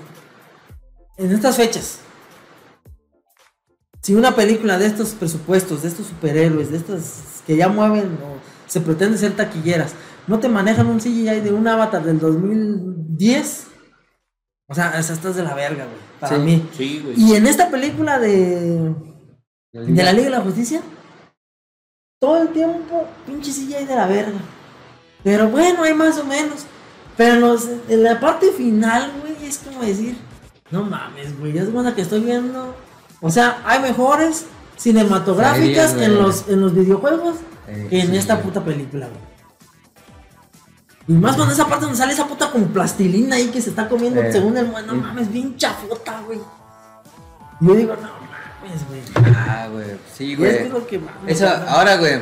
[1.16, 2.00] en estas fechas,
[4.02, 8.37] si una película de estos presupuestos, de estos superhéroes, de estas que ya mueven o
[8.68, 9.94] se pretende ser taquilleras,
[10.28, 13.66] no te manejan un CGI de un avatar del 2010,
[14.68, 16.42] o sea, esa estás de la verga, güey, para Sí.
[16.42, 16.68] mí.
[16.76, 17.14] Sí, güey.
[17.20, 18.94] Y en esta película de,
[19.72, 20.82] de la Liga de la Justicia,
[22.20, 24.38] todo el tiempo, pinche CGI de la verga.
[25.24, 26.66] Pero bueno, hay más o menos.
[27.16, 30.16] Pero en, los- en la parte final, güey, es como decir,
[30.70, 32.74] no mames, güey, es buena que estoy viendo.
[33.20, 34.46] O sea, hay mejores
[34.76, 37.36] cinematográficas en los, en los videojuegos
[37.68, 39.20] Eh, que en sí, esta puta película, güey.
[41.08, 43.88] Y más cuando esa parte donde sale esa puta con plastilina ahí que se está
[43.88, 44.98] comiendo Eh, según el no sí.
[44.98, 46.40] mames, bien chafota, güey.
[47.60, 49.00] Y yo digo, no mames, güey.
[49.34, 49.86] Ah, güey.
[50.14, 50.50] Sí, güey.
[50.50, 52.20] es lo que Eso, ahora, güey.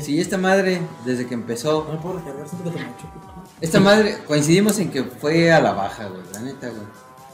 [0.00, 2.84] Si esta madre, desde que empezó, No me puedo recargar, siento que te
[3.60, 6.22] esta madre, coincidimos en que fue a la baja, güey.
[6.32, 6.82] La neta, güey.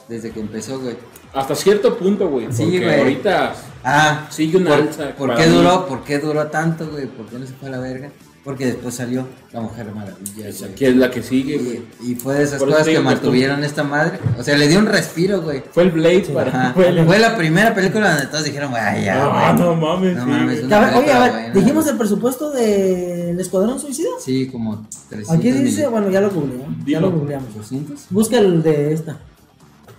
[0.08, 0.96] Desde que empezó, güey.
[1.32, 2.46] Hasta cierto punto, güey.
[2.50, 2.98] Sí, porque güey.
[3.00, 5.14] ahorita Ah, sigue una ¿por, alza.
[5.16, 5.56] ¿por para qué mí.
[5.56, 5.86] duró?
[5.86, 7.06] ¿Por qué duró tanto, güey?
[7.06, 8.10] ¿Por qué no se fue a la verga?
[8.44, 11.82] Porque después salió la Mujer Maravilla, Esa que es la que sigue, güey.
[12.02, 14.18] Y, y fue de esas Por cosas que mantuvieron esta madre.
[14.38, 15.62] O sea, le dio un respiro, güey.
[15.72, 16.48] Fue el Blade para.
[16.50, 16.72] Ajá.
[16.74, 19.64] Fue el- Fue la primera película donde todos dijeron, güey, ay, ya, Ah, güey.
[19.66, 20.14] no mames.
[20.16, 20.64] No sí, mames, güey.
[20.66, 24.10] una A ver, oye, a ver, buena, dijimos el presupuesto del Escuadrón Suicida.
[24.22, 25.90] Sí, como 300 Aquí dice, millones.
[25.90, 26.86] bueno, ya lo googleé, ¿no?
[26.86, 27.48] ya lo googleamos.
[27.56, 27.96] ¿200?
[28.10, 29.16] Busca el de esta.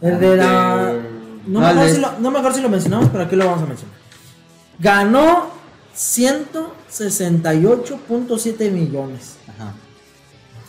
[0.02, 0.94] El de la.
[1.48, 3.62] No, me acuerdo si lo, no me acuerdo si lo mencionamos, pero aquí lo vamos
[3.64, 3.96] a mencionar.
[4.80, 5.46] Ganó
[5.96, 9.36] 168.7 millones.
[9.48, 9.74] Ajá.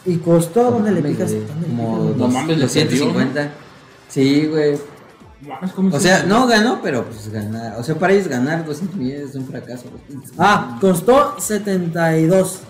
[0.05, 1.33] Y costó, ¿dónde le picas?
[1.33, 2.14] güey, ¿Dónde le Como?
[2.16, 3.51] No mames, le 250.
[4.09, 4.79] Sí, güey.
[5.47, 7.79] Mames, ¿cómo O se sea, no ganó, pero pues ganar.
[7.79, 9.87] O sea, para ellos ganar 200 millones es un fracaso.
[10.39, 12.61] Ah, costó 72.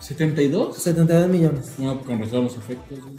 [0.00, 0.74] ¿72?
[0.74, 1.72] 72 millones.
[1.78, 3.16] No, con razón los efectos, güey.